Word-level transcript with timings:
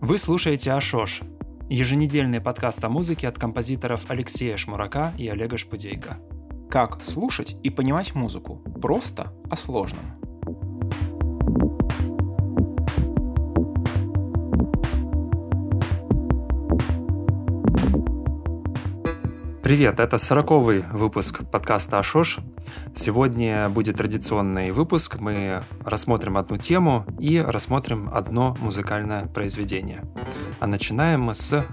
Вы 0.00 0.18
слушаете 0.18 0.72
Ашош, 0.72 1.22
еженедельный 1.68 2.40
подкаст 2.40 2.84
о 2.84 2.88
музыке 2.88 3.28
от 3.28 3.38
композиторов 3.38 4.04
Алексея 4.08 4.56
Шмурака 4.56 5.12
и 5.18 5.28
Олега 5.28 5.56
Шпудейко. 5.56 6.18
Как 6.70 7.02
слушать 7.02 7.56
и 7.62 7.70
понимать 7.70 8.14
музыку 8.14 8.62
просто 8.80 9.32
о 9.50 9.56
сложном. 9.56 10.04
Привет, 19.62 19.98
это 19.98 20.16
сороковый 20.18 20.84
выпуск 20.92 21.42
подкаста 21.50 21.98
Ашош. 21.98 22.38
Сегодня 22.94 23.68
будет 23.68 23.96
традиционный 23.96 24.70
выпуск. 24.72 25.18
Мы 25.20 25.62
рассмотрим 25.84 26.36
одну 26.36 26.56
тему 26.56 27.04
и 27.18 27.40
рассмотрим 27.40 28.10
одно 28.12 28.56
музыкальное 28.60 29.26
произведение. 29.26 30.02
А 30.60 30.66
начинаем 30.66 31.22
мы 31.22 31.34
с 31.34 31.64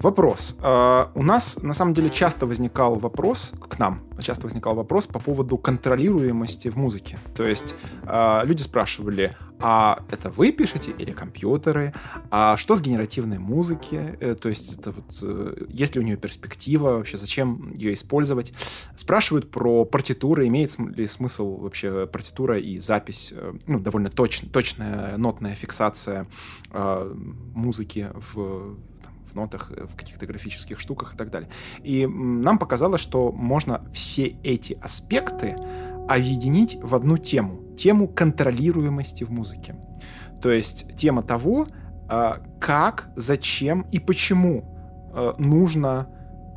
Вопрос. 0.00 0.56
Uh, 0.60 1.08
у 1.16 1.24
нас 1.24 1.58
на 1.60 1.74
самом 1.74 1.92
деле 1.92 2.08
часто 2.08 2.46
возникал 2.46 2.94
вопрос, 2.94 3.52
к 3.68 3.80
нам 3.80 4.02
часто 4.20 4.46
возникал 4.46 4.76
вопрос 4.76 5.08
по 5.08 5.18
поводу 5.18 5.58
контролируемости 5.58 6.68
в 6.68 6.76
музыке. 6.76 7.18
То 7.34 7.44
есть 7.44 7.74
uh, 8.04 8.46
люди 8.46 8.62
спрашивали, 8.62 9.34
а 9.60 10.04
это 10.10 10.30
вы 10.30 10.52
пишете 10.52 10.92
или 10.92 11.12
компьютеры? 11.12 11.92
А 12.30 12.56
что 12.56 12.76
с 12.76 12.80
генеративной 12.80 13.38
музыки? 13.38 14.16
Э, 14.20 14.34
то 14.34 14.48
есть 14.48 14.78
это 14.78 14.92
вот, 14.92 15.18
э, 15.22 15.66
есть 15.68 15.94
ли 15.94 16.00
у 16.00 16.04
нее 16.04 16.16
перспектива 16.16 16.96
вообще, 16.96 17.16
зачем 17.16 17.72
ее 17.74 17.94
использовать? 17.94 18.52
Спрашивают 18.96 19.50
про 19.50 19.84
партитуры, 19.84 20.46
имеет 20.46 20.78
ли 20.78 21.06
смысл 21.06 21.56
вообще 21.56 22.06
партитура 22.06 22.58
и 22.58 22.78
запись, 22.78 23.32
э, 23.34 23.54
ну, 23.66 23.80
довольно 23.80 24.10
точ, 24.10 24.40
точная 24.52 25.16
нотная 25.16 25.54
фиксация 25.54 26.26
э, 26.70 27.14
музыки 27.54 28.10
в 28.14 28.76
в 29.28 29.34
нотах, 29.34 29.70
в 29.70 29.94
каких-то 29.94 30.26
графических 30.26 30.80
штуках 30.80 31.14
и 31.14 31.16
так 31.16 31.30
далее. 31.30 31.50
И 31.82 32.06
нам 32.06 32.58
показалось, 32.58 33.02
что 33.02 33.30
можно 33.30 33.84
все 33.92 34.38
эти 34.42 34.72
аспекты 34.80 35.54
объединить 36.08 36.78
в 36.80 36.94
одну 36.94 37.18
тему. 37.18 37.67
Тему 37.78 38.08
контролируемости 38.08 39.24
в 39.24 39.30
музыке. 39.30 39.76
То 40.42 40.50
есть 40.50 40.96
тема 40.96 41.22
того, 41.22 41.68
а, 42.08 42.40
как, 42.60 43.08
зачем 43.16 43.86
и 43.92 43.98
почему 43.98 44.64
э, 45.14 45.34
нужно 45.38 46.08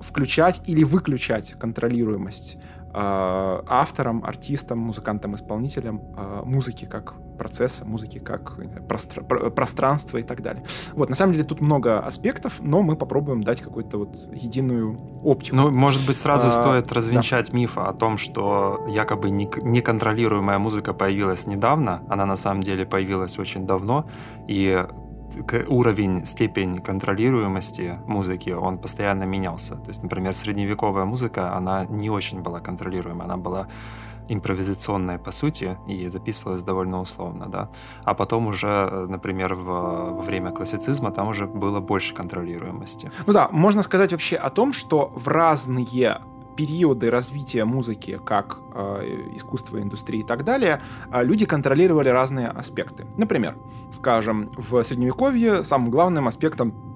включать 0.02 0.62
или 0.66 0.84
выключать 0.84 1.54
контролируемость 1.54 2.58
а, 2.94 3.64
авторам, 3.68 4.24
артистам, 4.26 4.80
музыкантам, 4.80 5.36
исполнителям 5.36 6.02
музыки 6.44 6.86
как 6.86 7.16
процесса, 7.42 7.86
музыки 7.86 8.20
как 8.20 8.60
простр... 8.88 9.24
пространства 9.24 10.20
и 10.20 10.24
так 10.24 10.44
далее. 10.44 10.64
Вот, 10.94 11.10
на 11.10 11.16
самом 11.16 11.34
деле 11.34 11.44
тут 11.44 11.60
много 11.60 12.00
аспектов, 12.00 12.60
но 12.60 12.84
мы 12.84 12.96
попробуем 12.96 13.44
дать 13.44 13.62
какую-то 13.62 13.98
вот 13.98 14.16
единую 14.32 14.96
оптику. 15.24 15.56
Ну, 15.56 15.72
может 15.72 16.06
быть, 16.06 16.18
сразу 16.18 16.48
а, 16.48 16.52
стоит 16.52 16.92
развенчать 16.92 17.50
да. 17.50 17.58
миф 17.58 17.80
о 17.80 17.92
том, 17.94 18.20
что 18.20 18.86
якобы 18.88 19.32
неконтролируемая 19.32 20.60
музыка 20.60 20.94
появилась 20.94 21.48
недавно, 21.48 22.04
она 22.10 22.28
на 22.28 22.36
самом 22.36 22.62
деле 22.62 22.86
появилась 22.86 23.40
очень 23.40 23.66
давно, 23.66 24.06
и 24.48 24.86
уровень, 25.68 26.26
степень 26.26 26.80
контролируемости 26.80 27.98
музыки, 28.06 28.52
он 28.52 28.78
постоянно 28.78 29.24
менялся. 29.24 29.76
То 29.76 29.88
есть, 29.88 30.04
например, 30.04 30.34
средневековая 30.34 31.06
музыка, 31.06 31.56
она 31.56 31.86
не 31.86 32.10
очень 32.10 32.42
была 32.42 32.60
контролируемая, 32.60 33.26
она 33.26 33.38
была 33.38 33.68
импровизационная 34.34 35.18
по 35.18 35.32
сути 35.32 35.78
и 35.88 36.08
записывалась 36.10 36.64
довольно 36.64 37.02
условно, 37.02 37.48
да. 37.48 37.70
А 38.04 38.14
потом 38.14 38.48
уже, 38.48 39.08
например, 39.10 39.56
в, 39.56 39.64
во 39.64 40.22
время 40.22 40.52
классицизма 40.52 41.12
там 41.12 41.28
уже 41.28 41.46
было 41.46 41.80
больше 41.80 42.14
контролируемости. 42.14 43.12
Ну 43.28 43.34
да, 43.34 43.50
можно 43.52 43.84
сказать 43.84 44.12
вообще 44.12 44.36
о 44.36 44.50
том, 44.50 44.74
что 44.74 45.12
в 45.16 45.28
разные 45.28 46.22
периоды 46.56 47.10
развития 47.10 47.66
музыки 47.66 48.20
как 48.26 48.60
э, 48.74 49.32
искусства, 49.36 49.82
индустрии 49.82 50.20
и 50.20 50.24
так 50.24 50.44
далее, 50.44 50.82
э, 51.12 51.24
люди 51.24 51.46
контролировали 51.46 52.10
разные 52.10 52.48
аспекты. 52.48 53.06
Например, 53.18 53.56
скажем, 53.92 54.52
в 54.58 54.84
Средневековье 54.84 55.64
самым 55.64 55.90
главным 55.90 56.28
аспектом 56.28 56.91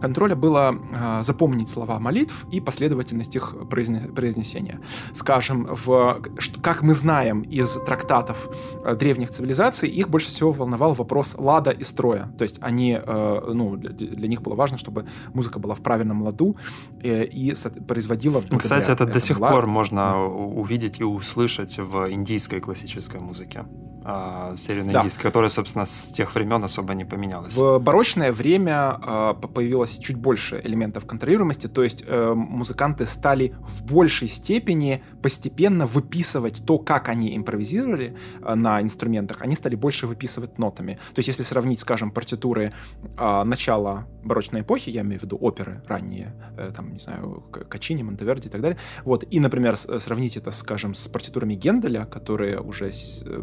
контроля 0.00 0.36
было 0.36 0.74
э, 0.74 1.22
запомнить 1.22 1.68
слова 1.68 1.98
молитв 1.98 2.46
и 2.52 2.60
последовательность 2.60 3.36
их 3.36 3.54
произнесения. 3.68 4.80
Скажем, 5.12 5.68
в, 5.70 6.22
как 6.62 6.82
мы 6.82 6.94
знаем 6.94 7.42
из 7.42 7.70
трактатов 7.86 8.48
э, 8.84 8.94
древних 8.96 9.30
цивилизаций, 9.30 9.88
их 9.88 10.08
больше 10.08 10.28
всего 10.28 10.52
волновал 10.52 10.94
вопрос 10.94 11.34
лада 11.38 11.70
и 11.70 11.84
строя. 11.84 12.32
То 12.38 12.44
есть 12.44 12.58
они, 12.60 12.98
э, 13.04 13.52
ну, 13.54 13.76
для, 13.76 13.90
для 13.90 14.28
них 14.28 14.42
было 14.42 14.54
важно, 14.54 14.78
чтобы 14.78 15.06
музыка 15.32 15.58
была 15.58 15.74
в 15.74 15.80
правильном 15.80 16.22
ладу 16.22 16.56
э, 17.02 17.24
и 17.24 17.54
производила... 17.86 18.42
Ну, 18.50 18.58
кстати, 18.58 18.90
это 18.90 19.06
до 19.06 19.20
сих 19.20 19.40
лад... 19.40 19.52
пор 19.52 19.66
можно 19.66 20.24
увидеть 20.24 21.00
и 21.00 21.04
услышать 21.04 21.78
в 21.78 22.10
индийской 22.10 22.60
классической 22.60 23.20
музыке 23.20 23.64
э, 24.04 24.54
северноиндийской, 24.56 25.24
да. 25.24 25.28
которая, 25.28 25.50
собственно, 25.50 25.84
с 25.84 26.12
тех 26.12 26.34
времен 26.34 26.62
особо 26.62 26.94
не 26.94 27.04
поменялась. 27.04 27.54
В 27.56 27.78
барочное 27.78 28.32
время 28.32 28.98
э, 29.02 29.34
появилось 29.54 29.98
чуть 29.98 30.16
больше 30.16 30.60
элементов 30.62 31.06
контролируемости, 31.06 31.66
то 31.66 31.82
есть 31.82 32.04
э, 32.06 32.34
музыканты 32.34 33.06
стали 33.06 33.54
в 33.60 33.84
большей 33.84 34.28
степени 34.28 35.02
постепенно 35.22 35.86
выписывать 35.86 36.64
то, 36.64 36.78
как 36.78 37.08
они 37.08 37.36
импровизировали 37.36 38.16
э, 38.40 38.54
на 38.54 38.80
инструментах, 38.82 39.42
они 39.42 39.56
стали 39.56 39.74
больше 39.76 40.06
выписывать 40.06 40.58
нотами. 40.58 40.98
То 41.14 41.18
есть 41.18 41.28
если 41.28 41.42
сравнить, 41.42 41.80
скажем, 41.80 42.10
партитуры 42.10 42.72
э, 43.16 43.44
начала 43.44 44.06
барочной 44.22 44.60
эпохи, 44.60 44.90
я 44.90 45.02
имею 45.02 45.20
в 45.20 45.22
виду 45.22 45.38
оперы 45.40 45.82
ранние, 45.86 46.34
э, 46.56 46.72
там, 46.74 46.92
не 46.92 46.98
знаю, 46.98 47.44
Качини, 47.68 48.02
Монтеверди 48.02 48.48
и 48.48 48.50
так 48.50 48.60
далее, 48.60 48.78
вот, 49.04 49.24
и, 49.30 49.40
например, 49.40 49.76
сравнить 49.76 50.36
это, 50.36 50.50
скажем, 50.50 50.94
с 50.94 51.08
партитурами 51.08 51.54
Генделя, 51.54 52.04
которые 52.04 52.60
уже 52.60 52.90
э, 52.90 53.42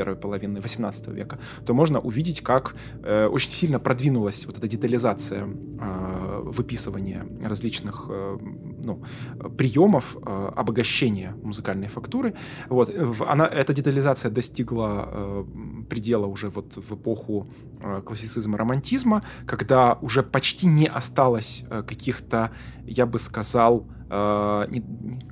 первой 0.00 0.16
половины 0.16 0.60
18 0.60 1.08
века, 1.08 1.38
то 1.66 1.74
можно 1.74 2.00
увидеть, 2.00 2.40
как 2.40 2.74
э, 3.02 3.26
очень 3.26 3.52
сильно 3.52 3.78
продвинулась 3.78 4.46
вот 4.46 4.58
эта 4.58 4.68
детализация 4.68 5.44
э, 5.44 6.42
выписывания 6.44 7.26
различных 7.42 8.06
э, 8.08 8.38
ну, 8.84 9.02
приемов 9.58 10.16
э, 10.16 10.52
обогащения 10.56 11.34
музыкальной 11.42 11.88
фактуры. 11.88 12.34
Вот, 12.70 12.90
она, 13.28 13.46
эта 13.46 13.74
детализация 13.74 14.30
достигла 14.30 15.08
э, 15.12 15.44
предела 15.90 16.26
уже 16.26 16.48
вот 16.48 16.76
в 16.76 16.94
эпоху 16.94 17.46
э, 17.82 18.02
классицизма, 18.06 18.58
романтизма, 18.58 19.22
когда 19.46 19.98
уже 20.02 20.22
почти 20.22 20.66
не 20.66 20.86
осталось 20.86 21.64
э, 21.70 21.82
каких-то, 21.82 22.50
я 22.86 23.06
бы 23.06 23.18
сказал, 23.18 23.86
э, 24.10 24.66
не, 24.70 24.82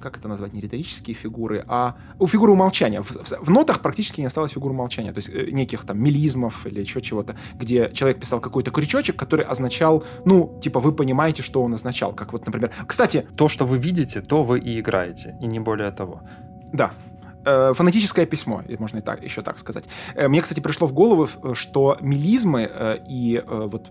как 0.00 0.16
это 0.16 0.28
назвать, 0.28 0.54
не 0.54 0.60
риторические 0.60 1.14
фигуры, 1.14 1.64
а 1.68 1.96
у 2.18 2.26
фигуры 2.26 2.52
умолчания. 2.52 3.02
В, 3.02 3.10
в, 3.10 3.46
в 3.46 3.50
нотах 3.50 3.80
практически 3.80 4.20
не 4.20 4.26
осталось 4.26 4.52
фигуры 4.52 4.74
умолчания, 4.74 5.12
то 5.12 5.18
есть 5.18 5.30
э, 5.30 5.50
неких 5.50 5.84
там 5.84 6.02
мелизмов 6.02 6.66
или 6.66 6.80
еще 6.80 7.00
чего-то, 7.00 7.36
где 7.54 7.90
человек 7.92 8.20
писал 8.20 8.40
какой-то 8.40 8.70
крючочек, 8.70 9.16
который 9.16 9.44
означал, 9.44 10.04
ну, 10.24 10.58
типа, 10.62 10.80
вы 10.80 10.92
понимаете, 10.92 11.42
что 11.42 11.62
он 11.62 11.74
означал. 11.74 12.12
Как 12.12 12.32
вот, 12.32 12.46
например, 12.46 12.70
кстати... 12.86 13.26
То, 13.36 13.48
что 13.48 13.66
вы 13.66 13.78
видите, 13.78 14.20
то 14.20 14.42
вы 14.42 14.58
и 14.58 14.80
играете, 14.80 15.36
и 15.40 15.46
не 15.46 15.60
более 15.60 15.90
того. 15.90 16.22
Да, 16.72 16.90
э, 17.48 17.74
фонетическое 17.74 18.26
письмо, 18.26 18.62
можно 18.78 18.98
и 18.98 19.02
так, 19.02 19.22
еще 19.22 19.42
так 19.42 19.58
сказать. 19.58 19.84
Э, 20.14 20.28
мне, 20.28 20.40
кстати, 20.40 20.60
пришло 20.60 20.86
в 20.86 20.92
голову, 20.92 21.28
что 21.54 21.96
мелизмы 22.00 22.70
э, 22.72 22.98
и 23.06 23.42
э, 23.44 23.68
вот 23.70 23.90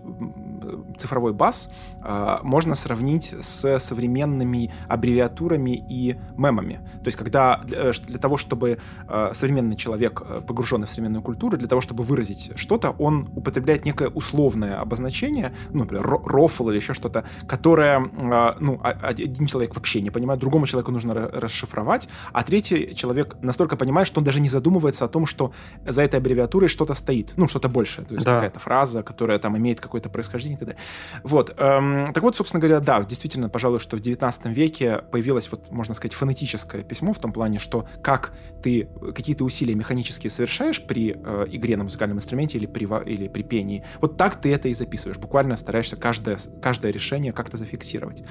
цифровой 0.98 1.32
бас 1.32 1.70
э, 2.02 2.38
можно 2.42 2.74
сравнить 2.74 3.34
с 3.40 3.78
современными 3.78 4.72
аббревиатурами 4.88 5.84
и 5.88 6.16
мемами. 6.36 6.80
То 7.02 7.08
есть, 7.08 7.18
когда 7.18 7.58
для, 7.64 7.90
э, 7.90 7.92
для 8.06 8.18
того, 8.18 8.36
чтобы 8.36 8.78
э, 9.08 9.30
современный 9.34 9.76
человек, 9.76 10.22
э, 10.24 10.40
погруженный 10.46 10.86
в 10.86 10.90
современную 10.90 11.22
культуру, 11.22 11.56
для 11.56 11.68
того, 11.68 11.80
чтобы 11.80 12.04
выразить 12.04 12.52
что-то, 12.56 12.90
он 12.98 13.28
употребляет 13.34 13.84
некое 13.84 14.08
условное 14.08 14.80
обозначение, 14.80 15.52
ну, 15.70 15.80
например, 15.80 16.06
рофл 16.06 16.68
или 16.70 16.76
еще 16.76 16.94
что-то, 16.94 17.24
которое, 17.46 18.00
э, 18.00 18.54
ну, 18.60 18.80
один 18.82 19.46
человек 19.46 19.74
вообще 19.74 20.00
не 20.00 20.10
понимает, 20.10 20.40
другому 20.40 20.66
человеку 20.66 20.92
нужно 20.92 21.14
расшифровать, 21.14 22.08
а 22.32 22.42
третий 22.42 22.94
человек 22.94 23.36
настолько 23.48 23.76
понимает, 23.76 24.06
что 24.06 24.20
он 24.20 24.24
даже 24.24 24.40
не 24.40 24.48
задумывается 24.48 25.04
о 25.04 25.08
том, 25.08 25.26
что 25.26 25.52
за 25.84 26.02
этой 26.02 26.16
аббревиатурой 26.16 26.68
что-то 26.68 26.94
стоит, 26.94 27.32
ну, 27.36 27.48
что-то 27.48 27.68
большее, 27.68 28.06
то 28.06 28.14
есть 28.14 28.24
да. 28.24 28.36
какая-то 28.36 28.60
фраза, 28.60 29.02
которая 29.02 29.38
там 29.38 29.56
имеет 29.58 29.80
какое-то 29.80 30.08
происхождение 30.08 30.56
и 30.56 30.58
так 30.58 30.68
далее. 30.68 30.82
Вот. 31.24 31.54
Эм, 31.58 32.12
так 32.12 32.22
вот, 32.22 32.36
собственно 32.36 32.60
говоря, 32.60 32.80
да, 32.80 33.02
действительно, 33.02 33.48
пожалуй, 33.48 33.80
что 33.80 33.96
в 33.96 34.00
19 34.00 34.46
веке 34.46 35.02
появилось, 35.10 35.50
вот, 35.50 35.70
можно 35.72 35.94
сказать, 35.94 36.14
фонетическое 36.14 36.82
письмо 36.82 37.12
в 37.12 37.18
том 37.18 37.32
плане, 37.32 37.58
что 37.58 37.88
как 38.02 38.32
ты 38.62 38.88
какие-то 39.14 39.44
усилия 39.44 39.74
механические 39.74 40.30
совершаешь 40.30 40.82
при 40.82 41.16
э, 41.16 41.46
игре 41.50 41.76
на 41.76 41.84
музыкальном 41.84 42.18
инструменте 42.18 42.58
или 42.58 42.66
при, 42.66 42.86
или 43.10 43.28
при 43.28 43.42
пении, 43.42 43.84
вот 44.00 44.16
так 44.16 44.40
ты 44.40 44.52
это 44.52 44.68
и 44.68 44.74
записываешь. 44.74 45.18
Буквально 45.18 45.56
стараешься 45.56 45.96
каждое, 45.96 46.38
каждое 46.62 46.92
решение 46.92 47.32
как-то 47.32 47.56
зафиксировать. 47.56 48.22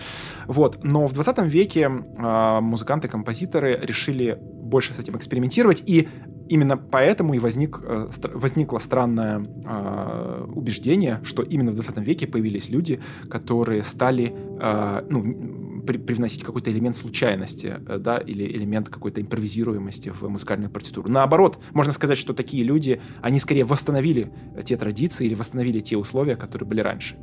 Вот. 0.46 0.84
Но 0.84 1.08
в 1.08 1.14
20 1.14 1.40
веке 1.44 1.90
э, 1.90 2.60
музыканты, 2.62 3.08
композиторы 3.08 3.80
решили 3.82 4.40
больше 4.68 4.94
с 4.94 5.00
этим 5.00 5.16
экспериментировать, 5.18 5.84
и 5.86 6.08
именно 6.50 6.78
поэтому 6.78 7.34
и 7.34 7.40
возник, 7.40 7.80
э, 7.84 8.10
возникло 8.34 8.80
странное 8.80 9.46
э, 9.66 10.46
убеждение, 10.54 11.20
что 11.24 11.44
именно 11.44 11.72
в 11.72 11.76
20 11.76 11.98
веке 12.00 12.28
появились 12.28 12.70
люди, 12.70 13.00
которые 13.30 13.84
стали 13.84 14.34
э, 14.60 15.06
ну, 15.10 15.84
при, 15.86 15.98
привносить 15.98 16.44
какой-то 16.44 16.72
элемент 16.72 16.96
случайности, 16.96 17.80
э, 17.88 17.98
да, 17.98 18.18
или 18.18 18.44
элемент 18.44 18.90
какой-то 18.90 19.22
импровизируемости 19.22 20.10
в 20.10 20.28
музыкальную 20.30 20.70
партитуру. 20.70 21.10
Наоборот, 21.10 21.60
можно 21.74 21.94
сказать, 21.94 22.18
что 22.18 22.34
такие 22.34 22.64
люди, 22.64 23.02
они 23.22 23.40
скорее 23.40 23.64
восстановили 23.64 24.32
те 24.64 24.78
традиции 24.78 25.26
или 25.26 25.34
восстановили 25.34 25.80
те 25.80 25.98
условия, 25.98 26.36
которые 26.36 26.68
были 26.68 26.82
раньше. 26.82 27.16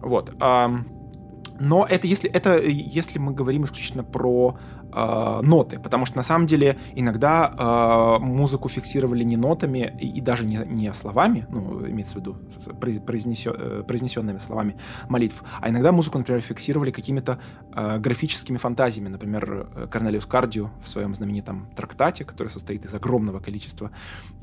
Вот. 0.00 0.32
Но 1.60 1.86
это 1.88 2.06
если, 2.06 2.28
это 2.30 2.60
если 2.60 3.18
мы 3.18 3.32
говорим 3.32 3.64
исключительно 3.64 4.02
про 4.02 4.58
э, 4.92 5.40
ноты, 5.42 5.78
потому 5.78 6.06
что 6.06 6.16
на 6.16 6.22
самом 6.22 6.46
деле 6.46 6.78
иногда 6.94 8.18
э, 8.18 8.22
музыку 8.22 8.68
фиксировали 8.68 9.24
не 9.24 9.36
нотами 9.36 9.96
и, 10.00 10.18
и 10.18 10.20
даже 10.20 10.44
не, 10.44 10.60
не 10.66 10.92
словами, 10.94 11.46
ну, 11.50 11.86
имеется 11.86 12.14
в 12.14 12.16
виду 12.18 12.36
произнесё, 13.06 13.54
э, 13.56 13.84
произнесенными 13.86 14.38
словами 14.38 14.76
молитв, 15.08 15.42
а 15.60 15.68
иногда 15.68 15.92
музыку, 15.92 16.18
например, 16.18 16.40
фиксировали 16.40 16.90
какими-то 16.90 17.38
э, 17.74 17.98
графическими 17.98 18.58
фантазиями. 18.58 19.08
Например, 19.08 19.88
Корнелиус 19.90 20.26
Кардио 20.26 20.70
в 20.82 20.88
своем 20.88 21.14
знаменитом 21.14 21.68
трактате, 21.76 22.24
который 22.24 22.48
состоит 22.48 22.84
из 22.84 22.94
огромного 22.94 23.40
количества, 23.40 23.90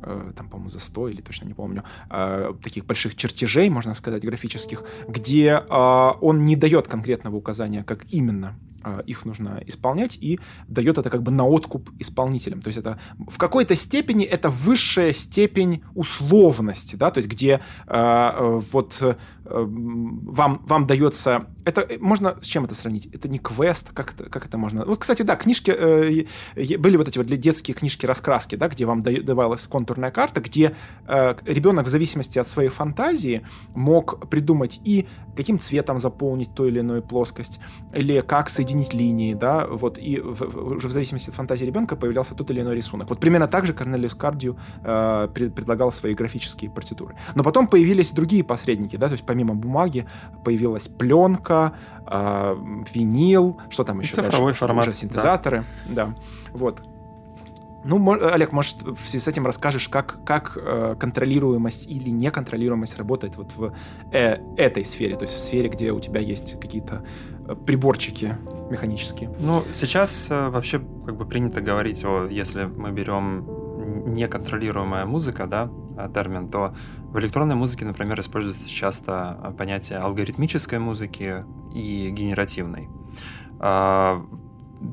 э, 0.01 0.31
там, 0.35 0.49
по-моему, 0.49 0.69
за 0.69 0.79
100 0.79 1.09
или 1.09 1.21
точно 1.21 1.45
не 1.47 1.53
помню, 1.53 1.83
э, 2.09 2.53
таких 2.63 2.85
больших 2.85 3.15
чертежей, 3.15 3.69
можно 3.69 3.93
сказать, 3.93 4.23
графических, 4.23 4.83
где 5.07 5.63
э, 5.69 6.11
он 6.21 6.45
не 6.45 6.55
дает 6.55 6.87
конкретного 6.87 7.35
указания, 7.35 7.83
как 7.83 8.05
именно 8.11 8.55
их 9.05 9.25
нужно 9.25 9.61
исполнять, 9.65 10.17
и 10.21 10.39
дает 10.67 10.97
это 10.97 11.09
как 11.09 11.23
бы 11.23 11.31
на 11.31 11.45
откуп 11.45 11.89
исполнителям. 11.99 12.61
То 12.61 12.69
есть 12.69 12.79
это 12.79 12.99
в 13.17 13.37
какой-то 13.37 13.75
степени 13.75 14.25
это 14.25 14.49
высшая 14.49 15.13
степень 15.13 15.83
условности, 15.95 16.95
да, 16.95 17.11
то 17.11 17.19
есть 17.19 17.29
где 17.29 17.61
э, 17.87 18.59
вот 18.71 18.97
э, 19.01 19.15
вам, 19.49 20.63
вам 20.65 20.87
дается... 20.87 21.47
Это 21.65 21.87
можно 21.99 22.37
с 22.41 22.45
чем 22.45 22.65
это 22.65 22.75
сравнить? 22.75 23.07
Это 23.07 23.27
не 23.27 23.39
квест, 23.39 23.91
как 23.93 24.13
это, 24.13 24.29
как 24.29 24.45
это 24.45 24.57
можно... 24.57 24.85
Вот, 24.85 24.99
кстати, 24.99 25.21
да, 25.21 25.35
книжки, 25.35 25.71
э, 25.71 26.77
были 26.77 26.97
вот 26.97 27.07
эти 27.07 27.17
вот 27.17 27.27
для 27.27 27.37
детские 27.37 27.75
книжки-раскраски, 27.75 28.55
да, 28.55 28.67
где 28.69 28.85
вам 28.85 29.01
давалась 29.01 29.67
контурная 29.67 30.11
карта, 30.11 30.41
где 30.41 30.75
э, 31.07 31.35
ребенок 31.45 31.85
в 31.85 31.89
зависимости 31.89 32.39
от 32.39 32.47
своей 32.47 32.69
фантазии 32.69 33.45
мог 33.75 34.29
придумать 34.29 34.79
и 34.83 35.07
каким 35.35 35.59
цветом 35.59 35.99
заполнить 35.99 36.53
ту 36.53 36.65
или 36.65 36.79
иную 36.79 37.01
плоскость, 37.01 37.59
или 37.93 38.21
как 38.21 38.49
соединить 38.49 38.69
соединить 38.69 38.93
линии, 38.93 39.33
да, 39.33 39.65
вот, 39.65 39.97
и 39.97 40.19
в, 40.19 40.41
в, 40.41 40.75
уже 40.77 40.87
в 40.87 40.91
зависимости 40.91 41.29
от 41.29 41.35
фантазии 41.35 41.65
ребенка 41.65 41.95
появлялся 41.95 42.35
тот 42.35 42.51
или 42.51 42.61
иной 42.61 42.75
рисунок. 42.75 43.09
Вот 43.09 43.19
примерно 43.19 43.47
так 43.47 43.65
же 43.65 43.73
Корнелиус 43.73 44.15
Кардио 44.15 44.55
э, 44.83 45.27
пред, 45.33 45.55
предлагал 45.55 45.91
свои 45.91 46.13
графические 46.13 46.69
партитуры. 46.69 47.15
Но 47.35 47.43
потом 47.43 47.67
появились 47.67 48.11
другие 48.11 48.43
посредники, 48.43 48.95
да, 48.95 49.07
то 49.07 49.13
есть 49.13 49.25
помимо 49.25 49.38
бумаги 49.43 50.05
появилась 50.43 50.87
пленка, 50.87 51.73
э, 52.05 52.55
винил, 52.93 53.59
что 53.69 53.83
там 53.83 53.99
еще? 53.99 54.13
Цифровой 54.13 54.51
дальше? 54.51 54.59
формат. 54.59 54.87
Уже 54.87 54.95
синтезаторы, 54.95 55.63
да. 55.87 56.07
да. 56.07 56.15
Вот. 56.53 56.83
Ну, 57.83 58.11
Олег, 58.11 58.51
может, 58.51 58.81
в 58.81 58.99
связи 58.99 59.19
с 59.19 59.27
этим 59.27 59.45
расскажешь, 59.45 59.87
как, 59.87 60.23
как 60.25 60.57
э, 60.61 60.95
контролируемость 60.99 61.87
или 61.87 62.09
неконтролируемость 62.09 62.97
работает 62.97 63.37
вот 63.37 63.53
в 63.55 63.73
э, 64.11 64.37
этой 64.57 64.83
сфере, 64.83 65.15
то 65.15 65.23
есть 65.23 65.35
в 65.35 65.39
сфере, 65.39 65.69
где 65.69 65.91
у 65.91 65.99
тебя 65.99 66.19
есть 66.19 66.59
какие-то 66.59 67.05
э, 67.47 67.55
приборчики 67.55 68.35
механические. 68.69 69.31
Ну, 69.39 69.63
сейчас 69.71 70.27
э, 70.29 70.49
вообще 70.49 70.79
как 71.05 71.15
бы 71.15 71.25
принято 71.25 71.61
говорить 71.61 72.03
о, 72.03 72.27
если 72.27 72.65
мы 72.65 72.91
берем 72.91 73.45
неконтролируемая 74.13 75.05
музыка, 75.05 75.47
да, 75.47 75.69
э, 75.97 76.09
термин, 76.13 76.49
то 76.49 76.73
в 77.11 77.19
электронной 77.19 77.55
музыке, 77.55 77.85
например, 77.85 78.19
используется 78.19 78.69
часто 78.69 79.37
э, 79.43 79.51
понятие 79.51 79.99
алгоритмической 79.99 80.79
музыки 80.79 81.43
и 81.73 82.09
генеративной. 82.11 82.89
А, 83.59 84.25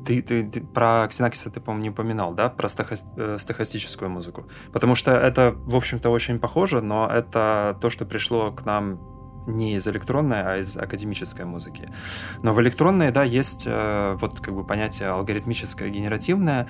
ты, 0.05 0.21
ты, 0.21 0.43
ты 0.43 0.61
про 0.61 1.07
Ксенакиса 1.07 1.49
ты, 1.49 1.59
по-моему, 1.59 1.83
не 1.83 1.89
упоминал, 1.89 2.33
да? 2.33 2.49
Про 2.49 2.67
стахо, 2.67 2.95
э, 3.15 3.37
стахастическую 3.39 4.09
музыку. 4.09 4.45
Потому 4.73 4.95
что 4.95 5.11
это, 5.11 5.55
в 5.57 5.75
общем-то, 5.75 6.09
очень 6.09 6.39
похоже, 6.39 6.81
но 6.81 7.07
это 7.07 7.77
то, 7.81 7.89
что 7.89 8.05
пришло 8.05 8.51
к 8.51 8.65
нам 8.65 8.99
не 9.47 9.75
из 9.75 9.87
электронной, 9.87 10.43
а 10.43 10.57
из 10.57 10.77
академической 10.77 11.45
музыки. 11.45 11.89
Но 12.43 12.53
в 12.53 12.61
электронной, 12.61 13.11
да, 13.11 13.23
есть 13.23 13.63
э, 13.65 14.17
вот 14.19 14.39
как 14.39 14.53
бы 14.53 14.63
понятие 14.63 15.09
алгоритмическое, 15.09 15.89
генеративное, 15.89 16.67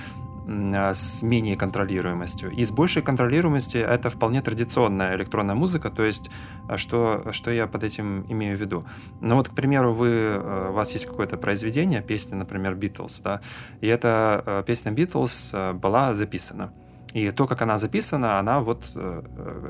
а, 0.48 0.94
с 0.94 1.22
менее 1.24 1.58
контролируемостью. 1.58 2.52
И 2.52 2.64
с 2.64 2.72
большей 2.72 3.02
контролируемостью 3.02 3.82
это 3.82 4.10
вполне 4.10 4.42
традиционная 4.42 5.16
электронная 5.16 5.56
музыка, 5.56 5.90
то 5.90 6.04
есть 6.04 6.32
а, 6.70 6.78
что, 6.78 7.28
что 7.32 7.52
я 7.52 7.68
под 7.68 7.84
этим 7.84 8.26
имею 8.30 8.58
в 8.58 8.62
виду? 8.62 8.86
Ну 9.20 9.36
вот, 9.36 9.50
к 9.50 9.54
примеру, 9.54 9.94
вы, 9.94 10.08
э, 10.08 10.70
у 10.70 10.74
вас 10.74 10.94
есть 10.94 11.06
какое-то 11.06 11.38
произведение, 11.38 12.02
песня, 12.02 12.38
например, 12.38 12.76
Beatles, 12.76 13.22
да, 13.24 13.42
и 13.82 13.88
эта 13.88 14.42
э, 14.46 14.64
песня 14.66 14.94
Beatles 14.94 15.50
э, 15.54 15.74
была 15.74 16.16
записана. 16.16 16.72
И 17.14 17.32
то, 17.32 17.48
как 17.48 17.62
она 17.62 17.78
записана, 17.78 18.38
она 18.38 18.60
вот 18.60 18.92
э, 18.96 19.24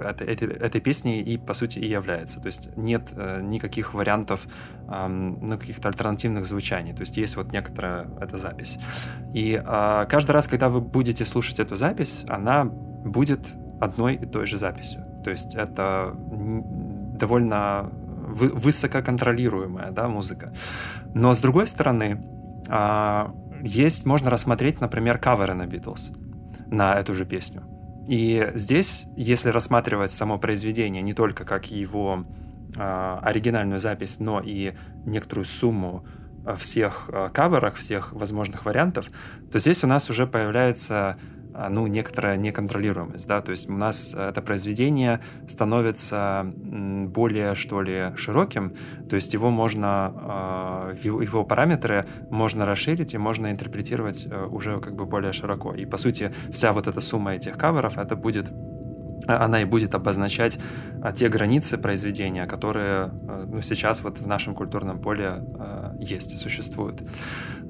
это, 0.03 0.23
этой, 0.23 0.47
этой 0.47 0.81
песней 0.81 1.21
и, 1.21 1.37
по 1.37 1.53
сути, 1.53 1.79
и 1.79 1.87
является. 1.87 2.39
То 2.39 2.47
есть 2.47 2.75
нет 2.75 3.13
э, 3.15 3.41
никаких 3.41 3.93
вариантов, 3.93 4.47
э, 4.87 5.07
ну, 5.07 5.57
каких-то 5.57 5.87
альтернативных 5.87 6.45
звучаний. 6.45 6.93
То 6.93 7.01
есть 7.01 7.17
есть 7.17 7.37
вот 7.37 7.53
некоторая 7.53 8.07
эта 8.19 8.37
запись. 8.37 8.79
И 9.33 9.61
э, 9.63 10.05
каждый 10.09 10.31
раз, 10.31 10.47
когда 10.47 10.69
вы 10.69 10.81
будете 10.81 11.25
слушать 11.25 11.59
эту 11.59 11.75
запись, 11.75 12.25
она 12.27 12.65
будет 12.65 13.53
одной 13.79 14.15
и 14.15 14.25
той 14.25 14.47
же 14.47 14.57
записью. 14.57 15.05
То 15.23 15.29
есть 15.29 15.55
это 15.55 16.15
довольно 17.19 17.91
вы, 18.27 18.49
высококонтролируемая 18.49 19.91
да, 19.91 20.07
музыка. 20.07 20.53
Но 21.13 21.35
с 21.35 21.39
другой 21.39 21.67
стороны, 21.67 22.19
э, 22.67 23.27
есть, 23.61 24.07
можно 24.07 24.31
рассмотреть, 24.31 24.81
например, 24.81 25.19
каверы 25.19 25.53
на 25.53 25.67
Битлз 25.67 26.11
на 26.71 26.95
эту 26.95 27.13
же 27.13 27.25
песню. 27.25 27.63
И 28.07 28.51
здесь, 28.55 29.07
если 29.17 29.49
рассматривать 29.49 30.11
само 30.11 30.37
произведение 30.37 31.01
не 31.01 31.13
только 31.13 31.43
как 31.43 31.69
его 31.69 32.25
э, 32.75 33.19
оригинальную 33.21 33.79
запись, 33.79 34.19
но 34.19 34.41
и 34.43 34.73
некоторую 35.05 35.45
сумму 35.45 36.05
всех 36.55 37.09
э, 37.11 37.29
каверах, 37.33 37.75
всех 37.75 38.13
возможных 38.13 38.65
вариантов, 38.65 39.09
то 39.51 39.59
здесь 39.59 39.83
у 39.83 39.87
нас 39.87 40.09
уже 40.09 40.25
появляется 40.25 40.95
а, 40.95 41.17
ну, 41.69 41.87
некоторая 41.87 42.37
неконтролируемость, 42.37 43.27
да, 43.27 43.41
то 43.41 43.51
есть 43.51 43.69
у 43.69 43.73
нас 43.73 44.13
это 44.13 44.41
произведение 44.41 45.19
становится 45.47 46.45
более, 46.55 47.55
что 47.55 47.81
ли, 47.81 48.11
широким, 48.15 48.75
то 49.09 49.15
есть 49.15 49.33
его 49.33 49.49
можно, 49.49 50.13
а, 50.15 50.95
его 51.01 51.43
параметры 51.43 52.05
можно 52.29 52.65
расширить 52.65 53.13
и 53.13 53.17
можно 53.17 53.51
интерпретировать 53.51 54.27
э, 54.29 54.45
уже 54.45 54.79
как 54.79 54.95
бы 54.95 55.05
более 55.05 55.33
широко. 55.33 55.73
И, 55.73 55.85
по 55.85 55.97
сути, 55.97 56.31
вся 56.51 56.73
вот 56.73 56.87
эта 56.87 57.01
сумма 57.01 57.33
этих 57.33 57.57
каверов, 57.57 57.97
это 57.97 58.15
будет 58.15 58.51
она 59.27 59.61
и 59.61 59.65
будет 59.65 59.95
обозначать 59.95 60.59
а, 61.01 61.11
те 61.11 61.29
границы 61.29 61.77
произведения, 61.77 62.45
которые 62.45 63.11
ну, 63.47 63.61
сейчас 63.61 64.03
вот 64.03 64.19
в 64.19 64.27
нашем 64.27 64.53
культурном 64.55 64.99
поле 64.99 65.43
есть 65.99 66.33
и 66.33 66.35
существуют. 66.35 67.01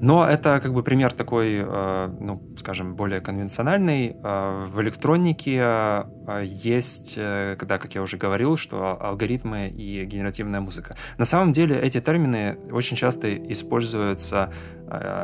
Но 0.00 0.26
это 0.26 0.60
как 0.60 0.72
бы 0.72 0.82
пример 0.82 1.12
такой, 1.12 1.56
э, 1.56 2.10
ну, 2.20 2.40
скажем, 2.56 2.94
более 2.94 3.20
конвенциональный. 3.20 4.16
Э, 4.22 4.66
в 4.72 4.80
электронике 4.80 5.60
э, 5.60 6.44
есть, 6.44 7.16
когда, 7.16 7.78
как 7.78 7.94
я 7.94 8.02
уже 8.02 8.16
говорил, 8.16 8.56
что 8.56 8.96
алгоритмы 9.00 9.68
и 9.68 10.04
генеративная 10.04 10.60
музыка. 10.60 10.96
На 11.16 11.24
самом 11.24 11.52
деле 11.52 11.80
эти 11.80 12.00
термины 12.00 12.58
очень 12.70 12.96
часто 12.96 13.34
используются 13.52 14.52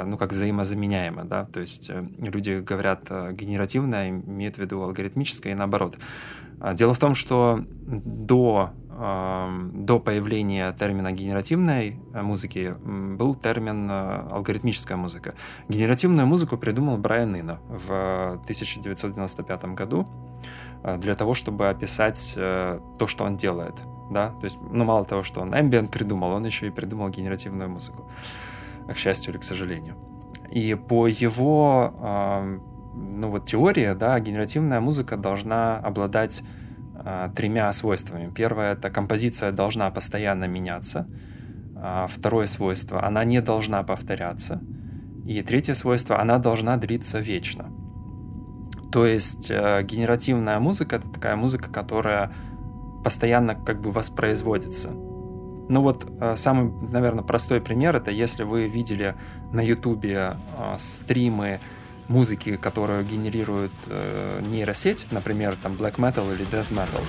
ну, 0.04 0.18
как 0.18 0.32
взаимозаменяемо, 0.32 1.24
да, 1.24 1.46
то 1.46 1.60
есть 1.60 1.90
люди 2.18 2.60
говорят 2.60 3.10
генеративное, 3.32 4.10
имеют 4.10 4.56
в 4.56 4.58
виду 4.58 4.82
алгоритмическое 4.82 5.54
и 5.54 5.56
наоборот. 5.56 5.96
Дело 6.74 6.94
в 6.94 6.98
том, 6.98 7.14
что 7.14 7.64
до 7.88 8.72
до 8.96 9.98
появления 9.98 10.72
термина 10.72 11.10
генеративной 11.10 11.96
э, 12.12 12.22
музыки 12.22 12.74
был 12.84 13.34
термин 13.34 13.90
э, 13.90 14.28
алгоритмическая 14.30 14.96
музыка. 14.96 15.34
Генеративную 15.68 16.26
музыку 16.28 16.56
придумал 16.56 16.96
Брайан 16.96 17.34
Ино 17.34 17.58
в 17.68 18.38
1995 18.44 19.64
году 19.74 20.06
э, 20.84 20.96
для 20.98 21.16
того, 21.16 21.34
чтобы 21.34 21.68
описать 21.68 22.34
то, 22.36 23.06
что 23.06 23.24
он 23.24 23.36
делает. 23.36 23.74
Да? 24.12 24.28
То 24.40 24.44
есть, 24.44 24.58
ну, 24.70 24.84
мало 24.84 25.04
того, 25.04 25.24
что 25.24 25.40
он 25.40 25.54
ambient 25.54 25.90
придумал, 25.90 26.30
он 26.30 26.46
еще 26.46 26.68
и 26.68 26.70
придумал 26.70 27.08
генеративную 27.08 27.68
музыку. 27.68 28.08
К 28.86 28.96
счастью 28.96 29.32
или 29.32 29.40
к 29.40 29.44
сожалению. 29.44 29.96
И 30.50 30.74
по 30.74 31.08
его 31.08 32.60
ну, 33.12 33.30
вот, 33.30 33.46
теории, 33.46 33.94
да, 33.94 34.18
генеративная 34.20 34.80
музыка 34.80 35.16
должна 35.16 35.78
обладать 35.78 36.42
а, 36.96 37.30
тремя 37.30 37.72
свойствами. 37.72 38.30
Первое— 38.34 38.72
это 38.74 38.90
композиция 38.90 39.52
должна 39.52 39.90
постоянно 39.90 40.44
меняться. 40.46 41.06
А, 41.76 42.06
второе 42.06 42.46
свойство— 42.46 43.04
она 43.06 43.24
не 43.24 43.40
должна 43.40 43.82
повторяться. 43.82 44.60
И 45.26 45.42
третье 45.42 45.74
свойство— 45.74 46.20
она 46.20 46.38
должна 46.38 46.76
длиться 46.76 47.20
вечно. 47.20 47.66
То 48.94 49.06
есть 49.06 49.50
э, 49.50 49.82
генеративная 49.82 50.60
музыка— 50.60 50.96
это 50.96 51.08
такая 51.08 51.34
музыка, 51.34 51.68
которая 51.68 52.32
постоянно 53.02 53.56
как 53.56 53.80
бы 53.80 53.90
воспроизводится. 53.90 54.90
Ну 54.90 55.80
вот 55.80 56.06
э, 56.20 56.36
самый, 56.36 56.70
наверное, 56.92 57.24
простой 57.24 57.60
пример— 57.60 57.96
это 57.96 58.12
если 58.12 58.44
вы 58.44 58.68
видели 58.68 59.16
на 59.52 59.62
Ютубе 59.62 60.36
э, 60.58 60.74
стримы 60.78 61.58
музыки, 62.08 62.56
которую 62.56 63.04
генерирует 63.04 63.72
э, 63.86 64.40
нейросеть, 64.42 65.06
например, 65.10 65.56
там 65.62 65.72
black 65.72 65.96
metal 65.96 66.32
или 66.34 66.46
death 66.46 66.70
metal. 66.70 67.02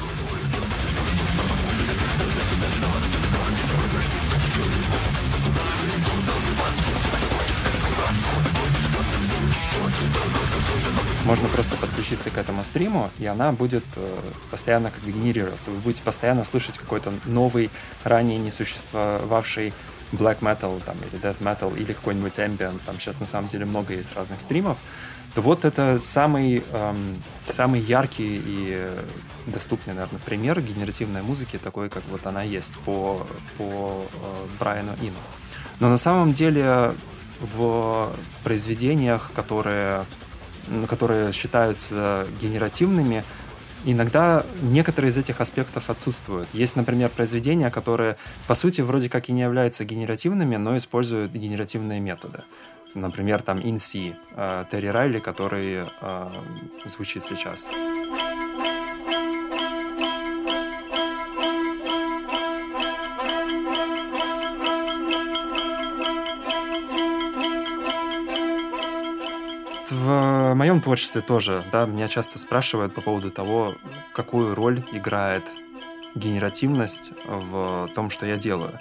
Можно 11.26 11.48
просто 11.50 11.76
подключиться 11.76 12.30
к 12.30 12.38
этому 12.38 12.64
стриму, 12.64 13.10
и 13.18 13.26
она 13.26 13.52
будет 13.52 13.84
э, 13.96 14.20
постоянно 14.52 14.92
как 14.92 15.02
бы 15.02 15.12
генерироваться. 15.12 15.72
Вы 15.72 15.78
будете 15.78 16.04
постоянно 16.04 16.44
слышать 16.44 16.78
какой-то 16.78 17.14
новый, 17.26 17.72
ранее 18.04 18.38
не 18.38 18.52
существовавший 18.52 19.74
black 20.12 20.40
metal 20.40 20.82
там, 20.84 20.98
или 21.02 21.22
death 21.22 21.40
metal 21.40 21.78
или 21.78 21.94
какой-нибудь 21.94 22.38
ambient, 22.40 22.80
там 22.86 23.00
сейчас 23.00 23.20
на 23.20 23.26
самом 23.26 23.48
деле 23.48 23.66
много 23.66 23.94
есть 23.94 24.16
разных 24.16 24.40
стримов, 24.40 24.80
то 25.34 25.42
вот 25.42 25.66
это 25.66 26.00
самый, 26.00 26.64
эм, 26.72 27.22
самый 27.46 27.82
яркий 27.82 28.42
и 28.46 28.90
доступный, 29.48 29.94
наверное, 29.94 30.22
пример 30.22 30.62
генеративной 30.62 31.22
музыки, 31.22 31.58
такой, 31.58 31.90
как 31.90 32.04
вот 32.10 32.26
она 32.26 32.44
есть 32.44 32.78
по, 32.80 33.28
по 33.58 34.06
э, 34.14 34.46
Брайану 34.60 34.94
Ину. 35.02 35.18
Но 35.80 35.90
на 35.90 35.98
самом 35.98 36.34
деле 36.34 36.94
в 37.42 38.14
произведениях, 38.44 39.32
которые 39.36 40.06
которые 40.88 41.32
считаются 41.32 42.26
генеративными, 42.42 43.24
иногда 43.86 44.46
некоторые 44.62 45.12
из 45.12 45.18
этих 45.18 45.42
аспектов 45.42 45.90
отсутствуют. 45.90 46.50
Есть, 46.54 46.76
например, 46.76 47.10
произведения, 47.10 47.70
которые, 47.70 48.18
по 48.48 48.56
сути, 48.56 48.82
вроде 48.82 49.10
как 49.10 49.30
и 49.30 49.32
не 49.32 49.42
являются 49.42 49.86
генеративными, 49.86 50.56
но 50.58 50.76
используют 50.76 51.32
генеративные 51.32 52.00
методы. 52.00 52.44
Например, 52.94 53.42
там 53.42 53.62
C, 53.78 54.16
э, 54.36 54.66
Терри 54.72 54.88
Райли, 54.88 55.20
который 55.20 55.86
э, 56.02 56.32
звучит 56.86 57.24
сейчас. 57.24 57.70
В 69.92 70.54
моем 70.56 70.82
творчестве 70.82 71.22
тоже, 71.22 71.64
да, 71.72 71.86
меня 71.86 72.08
часто 72.08 72.40
спрашивают 72.40 72.94
по 72.94 73.02
поводу 73.02 73.30
того, 73.30 73.76
какую 74.14 74.56
роль 74.56 74.84
играет 74.92 75.44
генеративность 76.16 77.12
в 77.28 77.90
том, 77.94 78.10
что 78.10 78.26
я 78.26 78.38
делаю. 78.38 78.80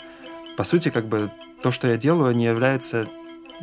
По 0.56 0.64
сути, 0.64 0.88
как 0.88 1.06
бы 1.06 1.30
то, 1.62 1.70
что 1.70 1.88
я 1.88 1.96
делаю, 1.96 2.34
не 2.34 2.44
является 2.44 3.08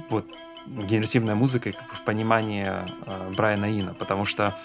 вот 0.10 0.26
генеративной 0.68 1.36
музыкой 1.36 1.72
как 1.72 1.88
бы, 1.88 1.96
в 1.96 2.02
понимании 2.04 2.68
э, 2.68 3.32
Брайана 3.36 3.66
Ина, 3.66 3.94
потому 3.94 4.26
что 4.26 4.56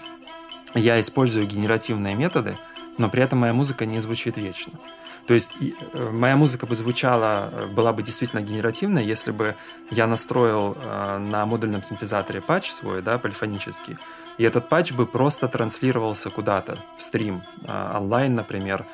я 0.75 1.00
использую 1.00 1.47
генеративные 1.47 2.14
методы, 2.14 2.56
но 2.99 3.09
при 3.09 3.23
этом 3.23 3.38
моя 3.38 3.52
музыка 3.52 3.87
не 3.87 4.00
звучит 4.00 4.37
вечно. 4.37 4.73
То 5.26 5.35
есть 5.35 5.59
э, 5.61 6.11
моя 6.11 6.37
музыка 6.37 6.66
бы 6.66 6.75
звучала, 6.75 7.50
э, 7.52 7.66
была 7.66 7.92
бы 7.92 8.02
действительно 8.02 8.40
генеративной, 8.40 9.04
если 9.04 9.33
бы 9.33 9.56
я 9.90 10.06
настроил 10.06 10.76
э, 10.76 11.18
на 11.18 11.45
модульном 11.47 11.83
синтезаторе 11.83 12.40
патч 12.40 12.71
свой, 12.71 13.02
да, 13.02 13.18
полифонический, 13.18 13.99
и 14.38 14.45
этот 14.45 14.68
патч 14.68 14.92
бы 14.92 15.06
просто 15.06 15.49
транслировался 15.49 16.30
куда-то 16.30 16.78
в 16.97 17.02
стрим, 17.02 17.42
онлайн, 17.66 18.35
например, 18.35 18.85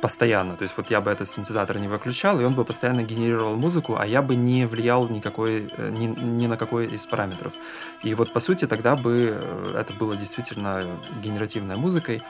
постоянно. 0.00 0.56
То 0.56 0.62
есть 0.62 0.76
вот 0.76 0.88
я 0.90 1.00
бы 1.00 1.10
этот 1.10 1.28
синтезатор 1.28 1.78
не 1.78 1.88
выключал, 1.88 2.40
и 2.40 2.44
он 2.44 2.54
бы 2.54 2.64
постоянно 2.64 3.02
генерировал 3.02 3.56
музыку, 3.56 3.96
а 3.98 4.06
я 4.06 4.22
бы 4.22 4.36
не 4.36 4.66
влиял 4.66 5.08
никакой, 5.08 5.72
ни, 5.78 6.06
ни 6.06 6.46
на 6.46 6.56
какой 6.56 6.86
из 6.86 7.06
параметров. 7.06 7.52
И 8.04 8.14
вот 8.14 8.32
по 8.32 8.38
сути 8.38 8.66
тогда 8.68 8.94
бы 8.94 9.36
это 9.74 9.92
было 9.94 10.16
действительно 10.16 10.86
генеративной 11.22 11.76
музыкой, 11.76 12.22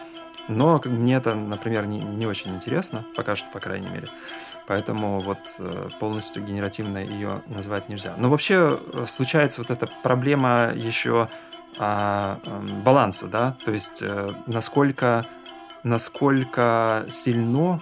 но 0.48 0.80
мне 0.84 1.16
это, 1.16 1.34
например, 1.34 1.86
не, 1.86 2.00
не 2.00 2.26
очень 2.26 2.54
интересно, 2.54 3.04
пока 3.14 3.36
что, 3.36 3.48
по 3.52 3.60
крайней 3.60 3.88
мере. 3.88 4.08
Поэтому 4.66 5.20
вот 5.20 5.38
э, 5.58 5.88
полностью 6.00 6.44
генеративной 6.44 7.06
ее 7.06 7.42
назвать 7.46 7.88
нельзя. 7.88 8.14
Но 8.16 8.28
вообще 8.28 8.78
э, 8.92 9.04
случается 9.06 9.62
вот 9.62 9.70
эта 9.70 9.88
проблема 10.02 10.72
еще 10.74 11.28
а, 11.78 12.40
эм, 12.44 12.82
баланса, 12.82 13.28
да, 13.28 13.56
то 13.64 13.70
есть 13.70 14.02
э, 14.02 14.32
насколько, 14.46 15.24
насколько 15.84 17.06
сильно 17.08 17.80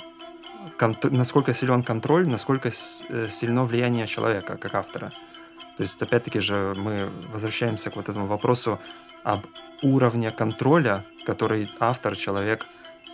насколько 1.11 1.55
силен 1.55 1.83
контроль, 1.83 2.29
насколько 2.29 2.71
сильно 2.71 3.65
влияние 3.65 4.07
человека 4.07 4.57
как 4.57 4.75
автора. 4.75 5.13
То 5.77 5.83
есть, 5.83 6.03
опять-таки 6.03 6.41
же, 6.41 6.75
мы 6.77 7.11
возвращаемся 7.33 7.91
к 7.91 7.97
вот 7.97 8.09
этому 8.09 8.27
вопросу 8.27 8.81
об 9.23 9.47
уровне 9.83 10.31
контроля, 10.31 11.05
который 11.25 11.71
автор, 11.81 12.17
человек 12.17 12.67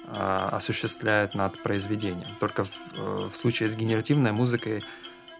э, 0.07 0.49
осуществляет 0.53 1.35
над 1.35 1.61
произведением. 1.63 2.37
Только 2.39 2.65
в, 2.65 2.71
э, 2.95 3.29
в 3.33 3.37
случае 3.37 3.69
с 3.69 3.77
генеративной 3.77 4.33
музыкой 4.33 4.85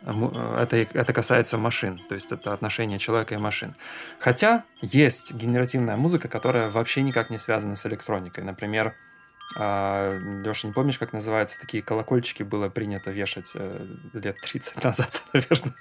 э, 0.03 0.57
это, 0.61 0.77
это 0.77 1.13
касается 1.13 1.59
машин, 1.59 2.01
то 2.09 2.15
есть 2.15 2.33
это 2.33 2.53
отношение 2.53 2.99
человека 2.99 3.35
и 3.35 3.39
машин. 3.39 3.75
Хотя 4.19 4.65
есть 4.81 5.33
генеративная 5.35 5.97
музыка, 5.97 6.29
которая 6.29 6.71
вообще 6.71 7.03
никак 7.03 7.31
не 7.31 7.39
связана 7.39 7.77
с 7.77 7.87
электроникой. 7.87 8.43
Например, 8.43 8.97
а, 9.57 10.19
Леша, 10.45 10.69
не 10.69 10.73
помнишь, 10.73 10.99
как 10.99 11.13
называются 11.13 11.61
такие 11.61 11.83
колокольчики 11.83 12.43
было 12.43 12.69
принято 12.69 13.11
вешать 13.11 13.53
э, 13.55 13.87
лет 14.13 14.41
30 14.41 14.83
назад, 14.85 15.23
наверное, 15.33 15.75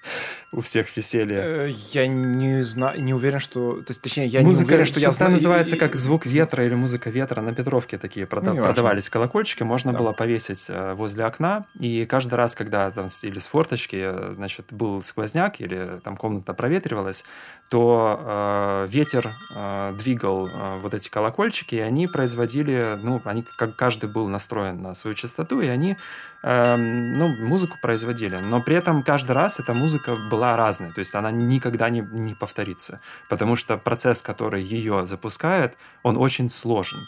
у 0.53 0.61
всех 0.61 0.95
веселье? 0.95 1.39
Э, 1.41 1.71
я 1.91 2.07
не 2.07 2.63
знаю, 2.63 3.01
не 3.03 3.13
уверен, 3.13 3.39
что... 3.39 3.81
Точнее, 3.81 4.27
я 4.27 4.41
музыка, 4.41 4.63
не 4.63 4.67
уверен, 4.67 4.85
что 4.85 4.99
я 4.99 5.11
знаю. 5.11 5.33
называется 5.33 5.77
как 5.77 5.95
звук 5.95 6.25
ветра 6.25 6.65
или 6.65 6.75
музыка 6.75 7.09
ветра. 7.09 7.41
На 7.41 7.53
Петровке 7.53 7.97
такие 7.97 8.25
прода- 8.25 8.53
ну, 8.53 8.63
продавались 8.63 9.09
колокольчики, 9.09 9.63
можно 9.63 9.91
да. 9.93 9.99
было 9.99 10.11
повесить 10.11 10.67
э, 10.69 10.93
возле 10.93 11.25
окна, 11.25 11.65
и 11.79 12.05
каждый 12.05 12.35
раз, 12.35 12.55
когда 12.55 12.91
там 12.91 13.07
или 13.23 13.39
с 13.39 13.47
форточки, 13.47 14.33
значит, 14.35 14.67
был 14.71 15.01
сквозняк 15.03 15.61
или 15.61 15.99
там 16.03 16.17
комната 16.17 16.53
проветривалась, 16.53 17.25
то 17.71 18.19
э, 18.19 18.87
ветер 18.89 19.33
э, 19.49 19.95
двигал 19.97 20.49
э, 20.49 20.79
вот 20.79 20.93
эти 20.93 21.07
колокольчики, 21.07 21.75
и 21.75 21.79
они 21.79 22.05
производили, 22.05 22.99
ну, 23.01 23.21
они 23.23 23.45
как 23.55 23.77
каждый 23.77 24.09
был 24.09 24.27
настроен 24.27 24.81
на 24.81 24.93
свою 24.93 25.15
частоту, 25.15 25.61
и 25.61 25.67
они 25.67 25.95
э, 26.43 26.75
ну, 26.75 27.29
музыку 27.29 27.77
производили. 27.81 28.35
Но 28.35 28.61
при 28.61 28.75
этом 28.75 29.03
каждый 29.03 29.31
раз 29.31 29.61
эта 29.61 29.73
музыка 29.73 30.17
была 30.17 30.57
разной, 30.57 30.91
то 30.91 30.99
есть 30.99 31.15
она 31.15 31.31
никогда 31.31 31.89
не, 31.89 32.01
не 32.01 32.33
повторится, 32.33 32.99
потому 33.29 33.55
что 33.55 33.77
процесс, 33.77 34.21
который 34.21 34.61
ее 34.61 35.05
запускает, 35.07 35.77
он 36.03 36.17
очень 36.17 36.49
сложен. 36.49 37.07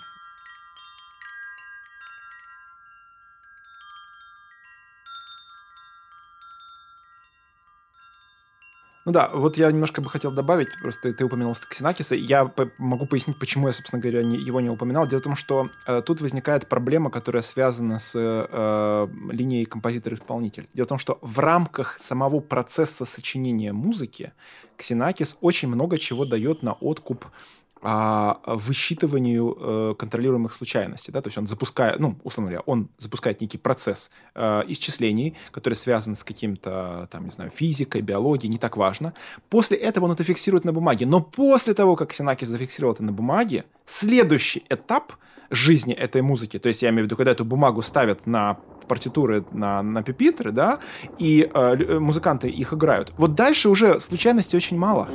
Ну 9.05 9.11
да, 9.11 9.29
вот 9.33 9.57
я 9.57 9.69
немножко 9.69 10.01
бы 10.01 10.09
хотел 10.09 10.31
добавить, 10.31 10.69
просто 10.81 11.13
ты 11.13 11.25
упомянул 11.25 11.53
Ксенакиса, 11.53 12.15
я 12.15 12.49
могу 12.77 13.05
пояснить, 13.05 13.37
почему 13.37 13.67
я, 13.67 13.73
собственно 13.73 14.01
говоря, 14.01 14.23
не, 14.23 14.37
его 14.37 14.61
не 14.61 14.69
упоминал. 14.69 15.07
Дело 15.07 15.19
в 15.19 15.23
том, 15.23 15.35
что 15.35 15.69
э, 15.85 16.01
тут 16.05 16.21
возникает 16.21 16.69
проблема, 16.69 17.09
которая 17.09 17.41
связана 17.41 17.99
с 17.99 18.13
э, 18.15 19.07
линией 19.29 19.65
композитор-исполнитель. 19.65 20.69
Дело 20.73 20.85
в 20.85 20.89
том, 20.89 20.99
что 20.99 21.19
в 21.21 21.39
рамках 21.39 21.99
самого 21.99 22.39
процесса 22.39 23.03
сочинения 23.03 23.73
музыки 23.73 24.31
Ксенакис 24.77 25.37
очень 25.41 25.67
много 25.67 25.97
чего 25.97 26.23
дает 26.23 26.63
на 26.63 26.71
откуп 26.71 27.25
высчитыванию 27.83 29.57
э, 29.59 29.95
контролируемых 29.97 30.53
случайностей. 30.53 31.11
Да? 31.11 31.21
То 31.21 31.27
есть 31.27 31.37
он 31.37 31.47
запускает, 31.47 31.99
ну, 31.99 32.15
условно 32.23 32.51
говоря, 32.51 32.63
он 32.65 32.89
запускает 32.97 33.41
некий 33.41 33.57
процесс 33.57 34.09
э, 34.35 34.63
исчислений, 34.67 35.35
который 35.51 35.73
связан 35.73 36.15
с 36.15 36.23
каким-то, 36.23 37.09
там, 37.11 37.25
не 37.25 37.31
знаю, 37.31 37.51
физикой, 37.51 38.01
биологией, 38.01 38.49
не 38.51 38.57
так 38.57 38.77
важно. 38.77 39.13
После 39.49 39.77
этого 39.77 40.05
он 40.05 40.11
это 40.11 40.23
фиксирует 40.23 40.63
на 40.63 40.71
бумаге. 40.71 41.05
Но 41.05 41.21
после 41.21 41.73
того, 41.73 41.95
как 41.95 42.13
Синакис 42.13 42.47
зафиксировал 42.47 42.93
это 42.93 43.03
на 43.03 43.11
бумаге, 43.11 43.65
следующий 43.85 44.63
этап 44.69 45.13
жизни 45.49 45.93
этой 45.93 46.21
музыки, 46.21 46.59
то 46.59 46.69
есть 46.69 46.81
я 46.81 46.89
имею 46.89 47.03
в 47.03 47.05
виду, 47.07 47.17
когда 47.17 47.31
эту 47.31 47.45
бумагу 47.45 47.81
ставят 47.81 48.25
на 48.25 48.57
партитуры 48.87 49.45
на, 49.51 49.81
на 49.83 50.03
пепитры, 50.03 50.51
да, 50.51 50.79
и 51.19 51.49
э, 51.53 51.99
музыканты 51.99 52.49
их 52.49 52.73
играют. 52.73 53.13
Вот 53.17 53.35
дальше 53.35 53.69
уже 53.69 53.99
случайностей 53.99 54.57
очень 54.57 54.77
мало. 54.77 55.09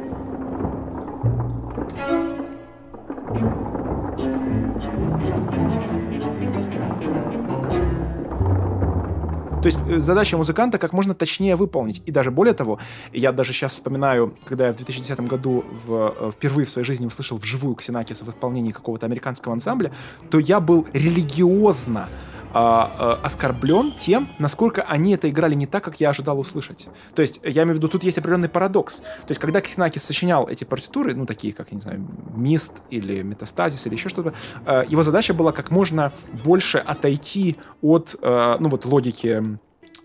То 9.68 9.76
есть 9.76 9.90
э, 9.90 9.98
задача 9.98 10.38
музыканта 10.38 10.78
как 10.78 10.94
можно 10.94 11.14
точнее 11.14 11.54
выполнить. 11.54 12.00
И 12.06 12.10
даже 12.10 12.30
более 12.30 12.54
того, 12.54 12.78
я 13.12 13.32
даже 13.32 13.52
сейчас 13.52 13.72
вспоминаю, 13.72 14.34
когда 14.46 14.68
я 14.68 14.72
в 14.72 14.76
2010 14.76 15.20
году 15.20 15.62
в, 15.84 16.14
э, 16.18 16.30
впервые 16.32 16.64
в 16.64 16.70
своей 16.70 16.86
жизни 16.86 17.04
услышал 17.04 17.36
вживую 17.36 17.74
Ксенакиса 17.74 18.24
в 18.24 18.30
исполнении 18.30 18.72
какого-то 18.72 19.04
американского 19.04 19.52
ансамбля, 19.52 19.92
то 20.30 20.38
я 20.38 20.60
был 20.60 20.86
религиозно 20.94 22.08
а, 22.52 23.18
а, 23.22 23.26
оскорблен 23.26 23.92
тем, 23.92 24.28
насколько 24.38 24.82
они 24.82 25.14
это 25.14 25.28
играли 25.28 25.54
не 25.54 25.66
так, 25.66 25.84
как 25.84 26.00
я 26.00 26.10
ожидал 26.10 26.38
услышать. 26.38 26.86
То 27.14 27.22
есть, 27.22 27.40
я 27.42 27.62
имею 27.62 27.74
в 27.74 27.78
виду, 27.78 27.88
тут 27.88 28.02
есть 28.04 28.18
определенный 28.18 28.48
парадокс. 28.48 28.96
То 28.96 29.30
есть, 29.30 29.40
когда 29.40 29.60
Ксенакис 29.60 30.02
сочинял 30.02 30.48
эти 30.48 30.64
партитуры, 30.64 31.14
ну, 31.14 31.26
такие, 31.26 31.52
как, 31.52 31.70
я 31.70 31.76
не 31.76 31.82
знаю, 31.82 32.06
Мист 32.34 32.82
или 32.90 33.22
Метастазис 33.22 33.86
или 33.86 33.94
еще 33.94 34.08
что-то, 34.08 34.34
э, 34.66 34.84
его 34.88 35.02
задача 35.02 35.34
была 35.34 35.52
как 35.52 35.70
можно 35.70 36.12
больше 36.44 36.78
отойти 36.78 37.56
от, 37.82 38.16
э, 38.20 38.56
ну, 38.60 38.68
вот, 38.68 38.84
логики 38.84 39.58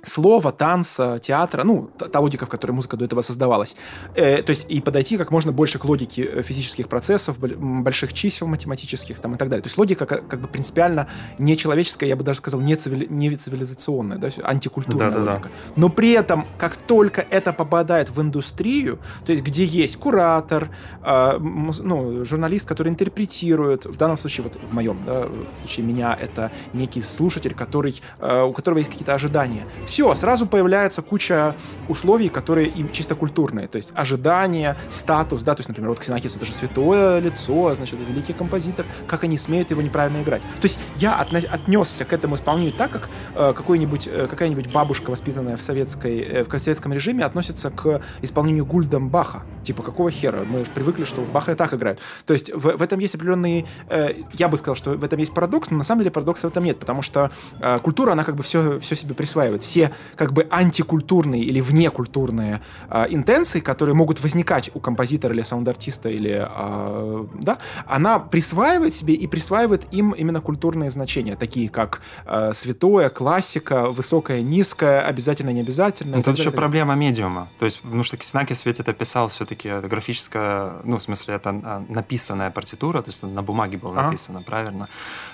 слова, 0.03 0.51
танца, 0.51 1.17
театра, 1.19 1.63
ну, 1.63 1.89
та, 1.97 2.19
логика, 2.19 2.45
в 2.45 2.49
которой 2.49 2.71
музыка 2.71 2.97
до 2.97 3.05
этого 3.05 3.21
создавалась. 3.21 3.75
Э, 4.15 4.43
то 4.43 4.49
есть 4.51 4.65
и 4.69 4.81
подойти 4.81 5.17
как 5.17 5.31
можно 5.31 5.51
больше 5.51 5.79
к 5.79 5.85
логике 5.85 6.23
э, 6.23 6.43
физических 6.43 6.87
процессов, 6.89 7.39
больших 7.39 8.13
чисел 8.13 8.47
математических 8.47 9.19
там, 9.19 9.35
и 9.35 9.37
так 9.37 9.49
далее. 9.49 9.63
То 9.63 9.67
есть 9.67 9.77
логика 9.77 10.05
как, 10.05 10.27
как 10.27 10.41
бы 10.41 10.47
принципиально 10.47 11.07
не 11.37 11.55
человеческая, 11.57 12.07
я 12.07 12.15
бы 12.15 12.23
даже 12.23 12.39
сказал, 12.39 12.59
не, 12.59 12.75
цивили, 12.75 13.07
не 13.09 13.35
цивилизационная, 13.35 14.17
да, 14.17 14.29
антикультурная 14.43 15.09
да, 15.09 15.17
логика. 15.17 15.43
Да, 15.43 15.49
да. 15.49 15.73
Но 15.75 15.89
при 15.89 16.11
этом, 16.11 16.45
как 16.57 16.75
только 16.75 17.25
это 17.29 17.53
попадает 17.53 18.09
в 18.09 18.21
индустрию, 18.21 18.99
то 19.25 19.31
есть 19.31 19.43
где 19.43 19.63
есть 19.63 19.97
куратор, 19.97 20.69
э, 21.01 21.39
ну, 21.39 22.25
журналист, 22.25 22.67
который 22.67 22.89
интерпретирует, 22.89 23.85
в 23.85 23.97
данном 23.97 24.17
случае, 24.17 24.43
вот 24.43 24.57
в 24.61 24.73
моем, 24.73 24.99
да, 25.05 25.27
в 25.27 25.59
случае 25.59 25.85
меня, 25.85 26.17
это 26.19 26.51
некий 26.73 27.01
слушатель, 27.01 27.53
который, 27.53 28.01
э, 28.19 28.41
у 28.43 28.51
которого 28.51 28.79
есть 28.79 28.91
какие-то 28.91 29.13
ожидания 29.13 29.65
все, 29.93 30.15
сразу 30.15 30.47
появляется 30.47 31.03
куча 31.03 31.55
условий, 31.87 32.29
которые 32.29 32.67
им 32.67 32.91
чисто 32.91 33.13
культурные, 33.13 33.67
то 33.67 33.75
есть 33.75 33.91
ожидания, 33.93 34.75
статус, 34.89 35.43
да, 35.43 35.53
то 35.53 35.59
есть, 35.59 35.69
например, 35.69 35.91
вот 35.91 35.99
Ксенакис 35.99 36.35
это 36.35 36.45
же 36.45 36.51
святое 36.51 37.19
лицо, 37.19 37.75
значит, 37.75 37.99
великий 38.09 38.33
композитор, 38.33 38.87
как 39.05 39.23
они 39.23 39.37
смеют 39.37 39.69
его 39.69 39.83
неправильно 39.83 40.23
играть. 40.23 40.41
То 40.41 40.63
есть 40.63 40.79
я 40.95 41.21
отна- 41.21 41.47
отнесся 41.47 42.05
к 42.05 42.13
этому 42.13 42.33
исполнению 42.37 42.73
так, 42.73 42.89
как 42.89 43.09
э, 43.35 43.53
какой-нибудь, 43.55 44.07
э, 44.11 44.25
какая-нибудь 44.27 44.71
бабушка, 44.73 45.11
воспитанная 45.11 45.57
в, 45.57 45.61
советской, 45.61 46.21
э, 46.21 46.43
в 46.43 46.59
советском 46.59 46.91
режиме, 46.91 47.23
относится 47.23 47.69
к 47.69 48.01
исполнению 48.23 48.65
Гульдам 48.65 49.09
Баха. 49.09 49.43
Типа, 49.61 49.83
какого 49.83 50.09
хера? 50.09 50.43
Мы 50.43 50.63
привыкли, 50.63 51.05
что 51.05 51.21
Баха 51.21 51.51
и 51.51 51.55
так 51.55 51.71
играют. 51.71 51.99
То 52.25 52.33
есть 52.33 52.51
в, 52.51 52.77
в 52.77 52.81
этом 52.81 52.97
есть 52.97 53.13
определенные... 53.13 53.67
Э, 53.89 54.13
я 54.33 54.47
бы 54.47 54.57
сказал, 54.57 54.75
что 54.75 54.93
в 54.93 55.03
этом 55.03 55.19
есть 55.19 55.35
парадокс, 55.35 55.69
но 55.69 55.77
на 55.77 55.83
самом 55.83 55.99
деле 56.01 56.09
парадокса 56.09 56.47
в 56.47 56.51
этом 56.51 56.63
нет, 56.63 56.79
потому 56.79 57.03
что 57.03 57.29
э, 57.59 57.77
культура, 57.77 58.13
она 58.13 58.23
как 58.23 58.35
бы 58.35 58.41
все, 58.41 58.79
все 58.79 58.95
себе 58.95 59.13
присваивает. 59.13 59.61
Все 59.61 59.82
как 60.15 60.33
бы 60.33 60.47
антикультурные 60.49 61.43
или 61.43 61.61
внекультурные 61.61 62.61
э, 62.89 63.05
интенции, 63.09 63.59
которые 63.59 63.95
могут 63.95 64.21
возникать 64.21 64.69
у 64.73 64.79
композитора 64.79 65.33
или 65.33 65.41
саунд-артиста, 65.41 66.09
или, 66.09 66.47
э, 66.49 67.25
да, 67.39 67.57
она 67.87 68.19
присваивает 68.19 68.93
себе 68.93 69.13
и 69.13 69.27
присваивает 69.27 69.85
им 69.91 70.11
именно 70.11 70.41
культурные 70.41 70.91
значения, 70.91 71.35
такие 71.35 71.69
как 71.69 72.01
э, 72.25 72.53
святое, 72.53 73.09
классика, 73.09 73.89
высокое, 73.89 74.41
низкое, 74.41 75.01
обязательно, 75.01 75.51
не 75.51 75.61
обязательно. 75.61 76.15
Это 76.15 76.31
еще 76.31 76.51
проблема 76.51 76.95
медиума. 76.95 77.49
То 77.59 77.65
есть, 77.65 77.81
потому 77.81 78.03
что 78.03 78.17
Киснаки 78.17 78.53
ведь 78.65 78.79
это 78.79 78.93
писал 78.93 79.27
все-таки 79.27 79.69
графическая, 79.81 80.73
ну, 80.83 80.97
в 80.97 81.03
смысле, 81.03 81.35
это 81.35 81.51
написанная 81.89 82.51
партитура, 82.51 83.01
то 83.01 83.09
есть 83.09 83.23
на 83.23 83.41
бумаге 83.41 83.77
было 83.77 83.93
написано, 83.93 84.39
ага. 84.39 84.45
правильно? 84.45 84.89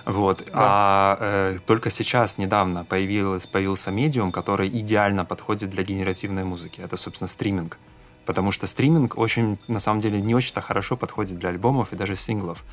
Вот. 0.06 0.44
Да. 0.46 0.52
А 0.54 1.18
э, 1.20 1.58
только 1.66 1.90
сейчас, 1.90 2.38
недавно, 2.38 2.86
появилось, 2.86 3.48
появился 3.48 3.92
медиум, 3.92 4.32
который 4.40 4.70
идеально 4.70 5.26
подходит 5.26 5.70
для 5.70 5.84
генеративной 5.84 6.46
музыки. 6.46 6.80
Это, 6.82 6.98
собственно, 6.98 7.28
стриминг. 7.28 7.78
Потому 8.26 8.52
что 8.52 8.68
стриминг 8.68 9.18
очень, 9.18 9.58
на 9.68 9.80
самом 9.80 10.00
деле, 10.00 10.22
не 10.22 10.34
очень-то 10.34 10.62
хорошо 10.62 10.96
подходит 10.96 11.38
для 11.40 11.50
альбомов 11.50 11.92
и 11.94 11.98
даже 11.98 12.16
синглов. 12.16 12.64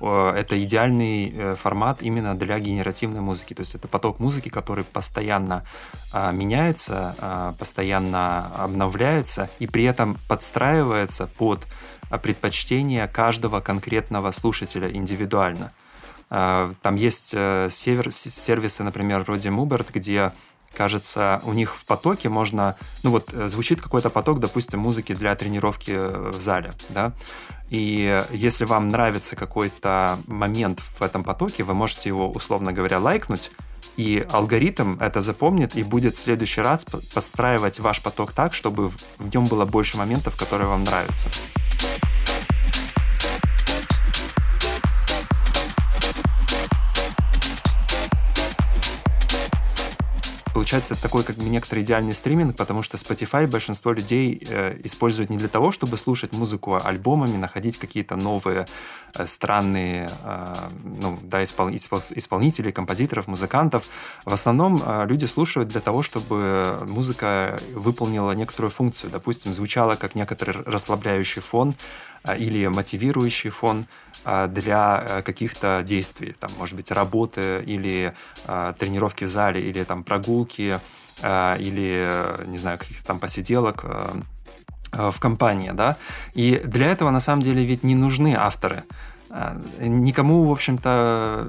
Это 0.00 0.54
идеальный 0.64 1.30
э, 1.30 1.54
формат 1.56 2.02
именно 2.02 2.34
для 2.34 2.58
генеративной 2.58 3.20
музыки. 3.20 3.52
То 3.54 3.60
есть 3.60 3.74
это 3.74 3.86
поток 3.86 4.18
музыки, 4.18 4.48
который 4.48 4.84
постоянно 4.84 5.62
а, 6.12 6.32
меняется, 6.32 7.14
а, 7.18 7.52
постоянно 7.58 8.46
обновляется 8.64 9.50
и 9.58 9.66
при 9.66 9.84
этом 9.84 10.16
подстраивается 10.26 11.26
под 11.26 11.66
предпочтение 12.22 13.06
каждого 13.08 13.60
конкретного 13.60 14.30
слушателя 14.30 14.88
индивидуально. 14.90 15.72
А, 16.32 16.72
там 16.80 16.94
есть 16.94 17.32
э, 17.36 17.68
сервисы, 17.70 18.84
например, 18.84 19.22
вроде 19.22 19.48
Mubert, 19.48 19.88
где 19.92 20.32
кажется, 20.76 21.40
у 21.44 21.52
них 21.52 21.74
в 21.74 21.84
потоке 21.84 22.28
можно, 22.28 22.76
ну 23.02 23.10
вот 23.10 23.32
э, 23.32 23.48
звучит 23.48 23.80
какой-то 23.80 24.10
поток, 24.10 24.40
допустим, 24.40 24.80
музыки 24.80 25.14
для 25.14 25.34
тренировки 25.34 25.92
э, 25.92 26.30
в 26.34 26.40
зале, 26.40 26.72
да, 26.88 27.12
и 27.70 28.24
если 28.30 28.64
вам 28.64 28.88
нравится 28.88 29.36
какой-то 29.36 30.18
момент 30.26 30.80
в 30.80 31.02
этом 31.02 31.22
потоке, 31.22 31.62
вы 31.62 31.74
можете 31.74 32.08
его, 32.08 32.30
условно 32.30 32.72
говоря, 32.72 32.98
лайкнуть, 32.98 33.50
и 33.96 34.26
алгоритм 34.30 34.96
это 34.98 35.20
запомнит 35.20 35.76
и 35.76 35.82
будет 35.82 36.16
в 36.16 36.18
следующий 36.18 36.62
раз 36.62 36.84
подстраивать 36.84 37.80
ваш 37.80 38.02
поток 38.02 38.32
так, 38.32 38.54
чтобы 38.54 38.88
в 38.88 39.34
нем 39.34 39.44
было 39.44 39.64
больше 39.64 39.98
моментов, 39.98 40.36
которые 40.36 40.68
вам 40.68 40.84
нравятся. 40.84 41.28
Получается 50.54 51.00
такой 51.00 51.22
как 51.24 51.36
бы 51.36 51.44
некоторый 51.44 51.82
идеальный 51.82 52.14
стриминг, 52.14 52.56
потому 52.56 52.82
что 52.82 52.96
Spotify 52.96 53.46
большинство 53.46 53.92
людей 53.92 54.42
э, 54.48 54.78
используют 54.84 55.30
не 55.30 55.36
для 55.36 55.48
того, 55.48 55.72
чтобы 55.72 55.96
слушать 55.96 56.32
музыку 56.32 56.78
альбомами, 56.82 57.36
находить 57.36 57.78
какие-то 57.78 58.16
новые 58.16 58.66
э, 59.14 59.26
странные 59.26 60.10
э, 60.24 60.54
ну, 61.02 61.18
да, 61.22 61.42
испол, 61.42 61.70
испол, 61.70 62.02
исполнителей, 62.10 62.72
композиторов, 62.72 63.28
музыкантов. 63.28 63.84
В 64.24 64.32
основном 64.32 64.82
э, 64.84 65.06
люди 65.06 65.26
слушают 65.26 65.68
для 65.68 65.80
того, 65.80 66.02
чтобы 66.02 66.78
музыка 66.86 67.58
выполнила 67.74 68.32
некоторую 68.32 68.70
функцию. 68.70 69.10
Допустим, 69.10 69.54
звучала 69.54 69.96
как 69.96 70.14
некоторый 70.14 70.62
расслабляющий 70.64 71.42
фон, 71.42 71.70
а, 71.70 72.09
или 72.36 72.66
мотивирующий 72.66 73.50
фон 73.50 73.86
а, 74.24 74.46
для 74.46 75.04
э, 75.08 75.22
каких-то 75.22 75.82
действий, 75.82 76.34
там, 76.38 76.50
может 76.58 76.76
быть, 76.76 76.90
работы 76.90 77.62
или 77.64 78.12
а, 78.44 78.72
тренировки 78.74 79.24
в 79.24 79.28
зале, 79.28 79.60
или 79.60 79.84
там 79.84 80.04
прогулки, 80.04 80.80
или, 81.22 82.46
не 82.46 82.56
знаю, 82.56 82.78
каких-то 82.78 83.04
там 83.04 83.18
посиделок 83.18 83.84
в 84.90 85.20
компании, 85.20 85.72
да. 85.74 85.98
И 86.32 86.62
для 86.64 86.86
этого, 86.86 87.10
на 87.10 87.20
самом 87.20 87.42
деле, 87.42 87.62
ведь 87.62 87.82
не 87.82 87.94
нужны 87.94 88.34
авторы. 88.34 88.84
Никому, 89.78 90.44
в 90.44 90.50
общем-то, 90.50 91.48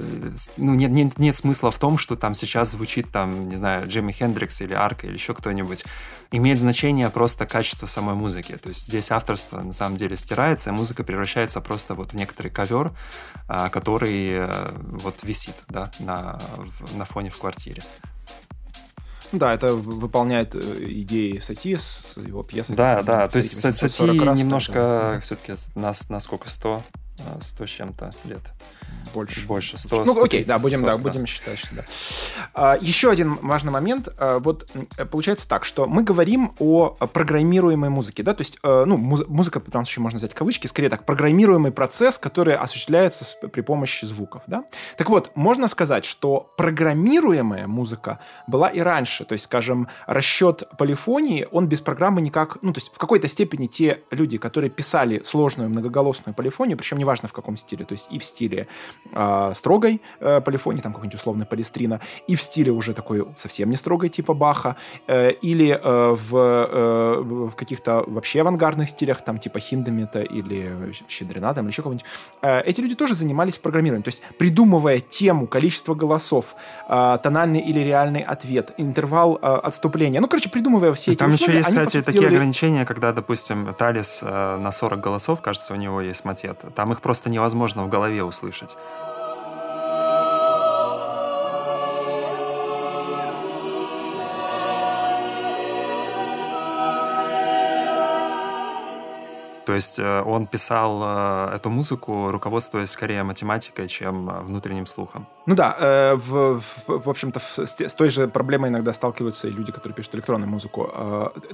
ну, 0.58 0.76
нет, 0.76 0.92
нет, 0.92 1.18
нет 1.18 1.36
смысла 1.36 1.72
в 1.72 1.80
том, 1.80 1.98
что 1.98 2.16
там 2.16 2.36
сейчас 2.36 2.72
звучит, 2.72 3.12
там, 3.12 3.50
не 3.50 3.56
знаю, 3.56 3.88
Джимми 3.88 4.12
Хендрикс 4.12 4.62
или 4.62 4.74
Арка 4.74 5.08
или 5.08 5.14
еще 5.14 5.34
кто-нибудь 5.34 5.84
имеет 6.30 6.60
значение 6.60 7.10
просто 7.10 7.48
качество 7.48 7.88
самой 7.88 8.14
музыки. 8.14 8.56
То 8.58 8.70
есть 8.70 8.86
здесь 8.86 9.10
авторство 9.10 9.62
на 9.62 9.74
самом 9.74 9.98
деле 9.98 10.16
стирается, 10.16 10.70
и 10.70 10.74
музыка 10.74 11.04
превращается 11.04 11.60
просто 11.60 11.96
вот 11.96 12.14
в 12.14 12.16
некоторый 12.16 12.50
ковер, 12.50 12.92
а, 13.48 13.70
который 13.70 14.30
э, 14.32 14.70
вот 14.84 15.16
висит 15.24 15.56
да, 15.68 15.90
на, 16.00 16.40
на 16.94 17.06
фоне 17.06 17.32
в 17.32 17.38
квартире. 17.40 17.82
Да, 19.32 19.54
это 19.54 19.74
выполняет 19.74 20.56
э, 20.56 20.60
идеи 20.60 21.38
Сати 21.40 21.78
с 21.78 22.18
его 22.18 22.44
пьесой. 22.44 22.76
Да, 22.76 23.02
да, 23.02 23.28
то 23.28 23.38
есть 23.38 23.60
Сати 23.60 24.04
немножко 24.04 24.74
да. 25.14 25.20
все-таки 25.22 25.54
на, 25.74 25.94
на 26.10 26.20
сколько, 26.20 26.50
100, 26.50 26.84
100 27.42 27.66
с 27.66 27.70
чем-то 27.70 28.14
лет. 28.26 28.42
Больше. 29.14 29.46
Больше, 29.46 29.78
100, 29.78 30.06
Ну, 30.06 30.24
окей, 30.24 30.46
да, 30.46 30.58
будем, 30.58 30.80
40, 30.80 30.86
да, 30.86 30.98
будем 30.98 31.26
считать, 31.26 31.60
что 31.60 31.76
да. 31.76 31.86
А, 32.54 32.78
еще 32.80 33.10
один 33.12 33.36
важный 33.42 33.72
момент. 33.72 34.08
А, 34.18 34.40
вот 34.40 34.70
получается 35.12 35.50
так, 35.50 35.66
что 35.66 35.86
мы 35.86 36.04
говорим 36.04 36.54
о 36.60 36.92
программируемой 36.92 37.90
музыке, 37.90 38.24
да, 38.24 38.34
то 38.34 38.42
есть, 38.42 38.58
а, 38.64 38.86
ну, 38.86 38.98
муз- 38.98 39.28
музыка, 39.28 39.60
в 39.60 39.70
данном 39.70 39.86
случае 39.86 40.04
можно 40.04 40.18
взять 40.18 40.34
кавычки, 40.34 40.68
скорее 40.68 40.90
так, 40.90 41.06
программируемый 41.06 41.72
процесс, 41.72 42.18
который 42.18 42.56
осуществляется 42.56 43.26
с, 43.26 43.38
при 43.52 43.62
помощи 43.62 44.06
звуков, 44.06 44.44
да. 44.48 44.64
Так 44.98 45.10
вот, 45.10 45.32
можно 45.36 45.68
сказать, 45.68 46.06
что 46.06 46.54
программируемая 46.58 47.68
музыка 47.68 48.20
была 48.48 48.70
и 48.70 48.80
раньше, 48.80 49.26
то 49.26 49.34
есть, 49.34 49.46
скажем, 49.46 49.90
расчет 50.08 50.64
полифонии, 50.78 51.48
он 51.52 51.68
без 51.68 51.82
программы 51.82 52.22
никак, 52.22 52.60
ну, 52.62 52.72
то 52.72 52.80
есть, 52.80 52.94
в 52.94 52.98
какой-то 52.98 53.28
степени 53.28 53.68
те 53.68 54.04
люди, 54.10 54.38
которые 54.38 54.70
писали 54.70 55.22
сложную 55.24 55.70
многоголосную 55.70 56.34
полифонию, 56.34 56.78
причем 56.78 56.98
неважно 57.12 57.28
в 57.28 57.34
каком 57.34 57.58
стиле, 57.58 57.86
то 57.86 57.94
есть 57.94 58.08
и 58.14 58.20
в 58.20 58.24
стиле 58.24 58.68
э, 59.12 59.52
строгой 59.56 60.02
э, 60.20 60.42
полифонии, 60.42 60.82
там 60.82 60.94
какой-нибудь 60.94 61.20
условный 61.20 61.46
полистрина, 61.46 62.00
и 62.30 62.36
в 62.36 62.42
стиле 62.42 62.72
уже 62.72 62.94
такой 62.94 63.26
совсем 63.36 63.70
не 63.70 63.76
строгой, 63.76 64.10
типа 64.10 64.34
Баха, 64.34 64.76
э, 65.08 65.32
или 65.44 65.70
э, 65.70 66.16
в, 66.16 66.36
э, 66.36 67.22
в 67.22 67.52
каких-то 67.52 68.04
вообще 68.08 68.42
авангардных 68.42 68.90
стилях, 68.90 69.22
там 69.22 69.40
типа 69.40 69.60
Хиндемета 69.60 70.22
или 70.22 70.94
Щедрина, 71.10 71.54
там, 71.54 71.66
или 71.66 71.72
еще 71.72 71.82
кого-нибудь. 71.82 72.06
Э, 72.42 72.62
эти 72.62 72.82
люди 72.82 72.96
тоже 72.96 73.16
занимались 73.16 73.58
программированием, 73.58 74.04
то 74.04 74.10
есть 74.10 74.24
придумывая 74.40 75.00
тему, 75.00 75.48
количество 75.48 75.96
голосов, 75.96 76.56
э, 76.88 77.18
тональный 77.24 77.60
или 77.60 77.80
реальный 77.80 78.22
ответ, 78.22 78.74
интервал 78.78 79.38
э, 79.42 79.46
отступления. 79.68 80.22
Ну, 80.22 80.28
короче, 80.28 80.50
придумывая 80.50 80.94
все 80.94 81.12
эти 81.12 81.20
Там 81.20 81.32
условия, 81.32 81.60
еще 81.60 81.70
есть, 81.70 81.78
кстати, 81.78 82.02
такие 82.02 82.22
делали... 82.22 82.36
ограничения, 82.36 82.86
когда, 82.86 83.12
допустим, 83.12 83.74
Талис 83.78 84.24
э, 84.24 84.58
на 84.58 84.72
40 84.72 85.02
голосов, 85.02 85.42
кажется, 85.42 85.74
у 85.74 85.78
него 85.78 86.02
есть 86.02 86.26
матет. 86.26 86.64
Там 86.76 86.92
их 86.92 87.01
просто 87.02 87.30
невозможно 87.30 87.84
в 87.84 87.90
голове 87.90 88.24
услышать. 88.24 88.78
То 99.72 99.76
есть 99.76 100.00
э, 100.00 100.24
он 100.24 100.48
писал 100.48 101.02
э, 101.02 101.56
эту 101.56 101.70
музыку, 101.70 102.30
руководствуясь 102.32 102.90
скорее 102.90 103.24
математикой, 103.24 103.88
чем 103.88 104.30
э, 104.30 104.42
внутренним 104.42 104.86
слухом. 104.86 105.28
Ну 105.46 105.56
да, 105.56 106.14
в, 106.16 106.60
в, 106.60 107.06
в 107.06 107.10
общем-то, 107.10 107.40
с, 107.40 107.94
той 107.94 108.10
же 108.10 108.28
проблемой 108.28 108.70
иногда 108.70 108.92
сталкиваются 108.92 109.48
и 109.48 109.52
люди, 109.52 109.72
которые 109.72 109.96
пишут 109.96 110.16
электронную 110.16 110.50
музыку. 110.50 110.92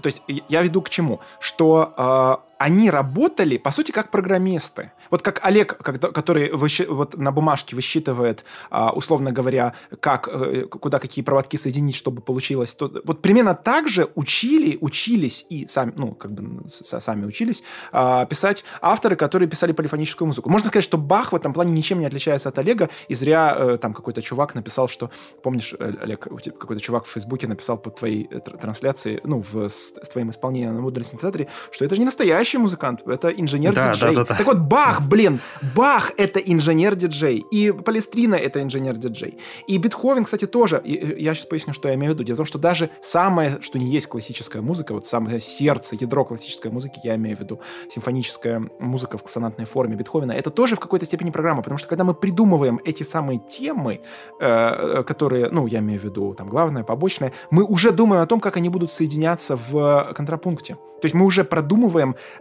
То 0.01 0.07
есть 0.07 0.23
я 0.27 0.63
веду 0.63 0.81
к 0.81 0.89
чему? 0.89 1.19
Что 1.39 2.41
они 2.57 2.89
работали, 2.89 3.57
по 3.57 3.71
сути, 3.71 3.91
как 3.91 4.11
программисты. 4.11 4.91
Вот 5.11 5.21
как 5.21 5.39
Олег, 5.43 5.77
который 5.77 6.51
вот 6.51 7.17
на 7.17 7.31
бумажке 7.31 7.75
высчитывает, 7.75 8.43
а, 8.69 8.91
условно 8.91 9.31
говоря, 9.31 9.73
как, 9.99 10.27
э, 10.27 10.63
куда 10.63 10.99
какие 10.99 11.23
проводки 11.23 11.55
соединить, 11.57 11.95
чтобы 11.95 12.21
получилось. 12.21 12.75
Вот 12.79 13.21
примерно 13.21 13.53
так 13.53 13.87
же 13.87 14.09
учили, 14.15 14.77
учились 14.81 15.45
и 15.49 15.67
сами, 15.67 15.93
ну, 15.95 16.13
как 16.13 16.31
бы 16.31 16.67
сами 16.67 17.25
учились 17.25 17.63
а, 17.91 18.25
писать 18.25 18.63
авторы, 18.81 19.15
которые 19.15 19.47
писали 19.47 19.71
полифоническую 19.71 20.27
музыку. 20.27 20.49
Можно 20.49 20.69
сказать, 20.69 20.83
что 20.83 20.97
Бах 20.97 21.31
в 21.31 21.35
этом 21.35 21.53
плане 21.53 21.73
ничем 21.73 21.99
не 21.99 22.05
отличается 22.05 22.49
от 22.49 22.57
Олега, 22.57 22.89
и 23.07 23.15
зря 23.15 23.55
э, 23.57 23.77
там 23.77 23.93
какой-то 23.93 24.21
чувак 24.21 24.55
написал, 24.55 24.87
что, 24.87 25.11
помнишь, 25.43 25.73
э, 25.77 25.93
Олег, 26.01 26.21
какой-то 26.21 26.81
чувак 26.81 27.05
в 27.05 27.11
Фейсбуке 27.11 27.47
написал 27.47 27.77
под 27.77 27.95
твоей 27.95 28.27
трансляцией, 28.27 29.21
ну, 29.23 29.41
в, 29.41 29.69
с, 29.69 29.93
с 30.01 30.09
твоим 30.09 30.29
исполнением 30.31 30.75
на 30.75 30.81
модуле 30.81 31.05
синтезаторе, 31.05 31.47
что 31.71 31.85
это 31.85 31.95
же 31.95 32.01
не 32.01 32.05
настоящий 32.05 32.46
настоящий 32.47 32.57
мужикант, 32.57 33.01
это 33.07 33.29
инженер-диджей. 33.29 34.15
Да, 34.15 34.23
да, 34.23 34.23
да, 34.23 34.35
так 34.35 34.45
вот, 34.45 34.57
Бах, 34.57 35.01
блин, 35.01 35.39
Бах— 35.75 36.11
это 36.17 36.39
инженер-диджей, 36.39 37.45
и 37.51 37.71
Палестрина— 37.71 38.35
это 38.35 38.61
инженер-диджей. 38.61 39.37
И 39.67 39.77
Бетховен, 39.77 40.23
кстати, 40.23 40.47
тоже. 40.47 40.81
И 40.85 40.95
э, 40.95 41.19
я 41.19 41.35
сейчас 41.35 41.45
поясню, 41.45 41.73
что 41.73 41.89
я 41.89 41.95
имею 41.95 42.11
в 42.11 42.15
виду. 42.15 42.23
Дело 42.23 42.35
в 42.35 42.37
том, 42.37 42.45
что 42.45 42.59
даже 42.59 42.89
самое, 43.01 43.57
что 43.61 43.79
не 43.79 43.85
есть 43.85 44.07
классическая 44.07 44.61
музыка, 44.61 44.93
вот 44.93 45.07
самое 45.07 45.41
сердце, 45.41 45.95
ядро 45.99 46.25
классической 46.25 46.71
музыки, 46.71 46.99
я 47.03 47.15
имею 47.15 47.37
в 47.37 47.39
виду 47.39 47.59
симфоническая 47.93 48.61
музыка 48.79 49.17
в 49.17 49.31
сонатной 49.31 49.65
форме 49.65 49.95
Бетховена, 49.95 50.35
это 50.35 50.49
тоже 50.49 50.75
в 50.75 50.79
какой-то 50.79 51.05
степени 51.05 51.31
программа, 51.31 51.61
потому 51.61 51.77
что 51.77 51.89
когда 51.89 52.03
мы 52.03 52.13
придумываем 52.13 52.79
эти 52.85 53.03
самые 53.03 53.39
темы, 53.39 53.99
э, 54.39 55.03
которые, 55.03 55.49
ну, 55.49 55.67
я 55.67 55.79
имею 55.79 55.99
в 55.99 56.03
виду, 56.03 56.33
там, 56.33 56.49
главное, 56.49 56.83
побочное, 56.83 57.31
мы 57.51 57.63
уже 57.63 57.91
думаем 57.91 58.21
о 58.21 58.25
том, 58.25 58.39
как 58.39 58.57
они 58.57 58.69
будут 58.69 58.91
соединяться 58.91 59.57
в 59.57 60.13
контрапункте. 60.15 60.77
То 61.01 61.05
есть 61.05 61.15
мы 61.15 61.25
уже 61.25 61.43
продумываем 61.43 62.11
э, 62.11 62.36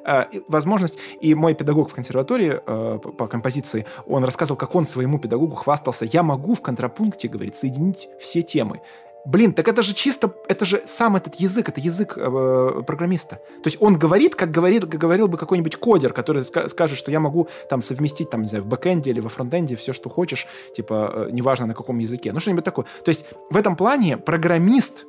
возможность, 0.48 0.98
и 1.20 1.34
мой 1.34 1.54
педагог 1.54 1.90
в 1.90 1.94
консерватории 1.94 2.60
э, 2.66 2.98
по 2.98 3.26
композиции, 3.26 3.86
он 4.06 4.24
рассказывал, 4.24 4.58
как 4.58 4.74
он 4.74 4.86
своему 4.86 5.18
педагогу 5.18 5.56
хвастался, 5.56 6.04
я 6.04 6.22
могу 6.22 6.54
в 6.54 6.60
контрапункте, 6.60 7.28
говорит, 7.28 7.56
соединить 7.56 8.08
все 8.20 8.42
темы. 8.42 8.80
Блин, 9.26 9.52
так 9.52 9.66
это 9.66 9.82
же 9.82 9.92
чисто, 9.92 10.32
это 10.48 10.64
же 10.64 10.82
сам 10.86 11.16
этот 11.16 11.34
язык, 11.36 11.68
это 11.68 11.80
язык 11.80 12.16
э, 12.16 12.82
программиста. 12.86 13.40
То 13.62 13.66
есть 13.66 13.76
он 13.80 13.98
говорит, 13.98 14.36
как 14.36 14.52
говорит, 14.52 14.84
как 14.84 15.00
говорил 15.00 15.26
бы 15.26 15.36
какой-нибудь 15.36 15.76
кодер, 15.76 16.12
который 16.12 16.42
ска- 16.42 16.68
скажет, 16.68 16.96
что 16.96 17.10
я 17.10 17.18
могу 17.18 17.48
там 17.68 17.82
совместить, 17.82 18.30
там, 18.30 18.42
не 18.42 18.48
знаю, 18.48 18.62
в 18.62 18.68
бэкэнде 18.68 19.10
или 19.10 19.18
во 19.18 19.28
фронтенде 19.28 19.74
все, 19.74 19.92
что 19.92 20.10
хочешь, 20.10 20.46
типа, 20.76 21.12
э, 21.12 21.28
неважно 21.32 21.66
на 21.66 21.74
каком 21.74 21.98
языке, 21.98 22.32
ну 22.32 22.38
что-нибудь 22.38 22.64
такое. 22.64 22.86
То 23.04 23.08
есть 23.08 23.26
в 23.50 23.56
этом 23.56 23.74
плане 23.74 24.16
программист 24.16 25.06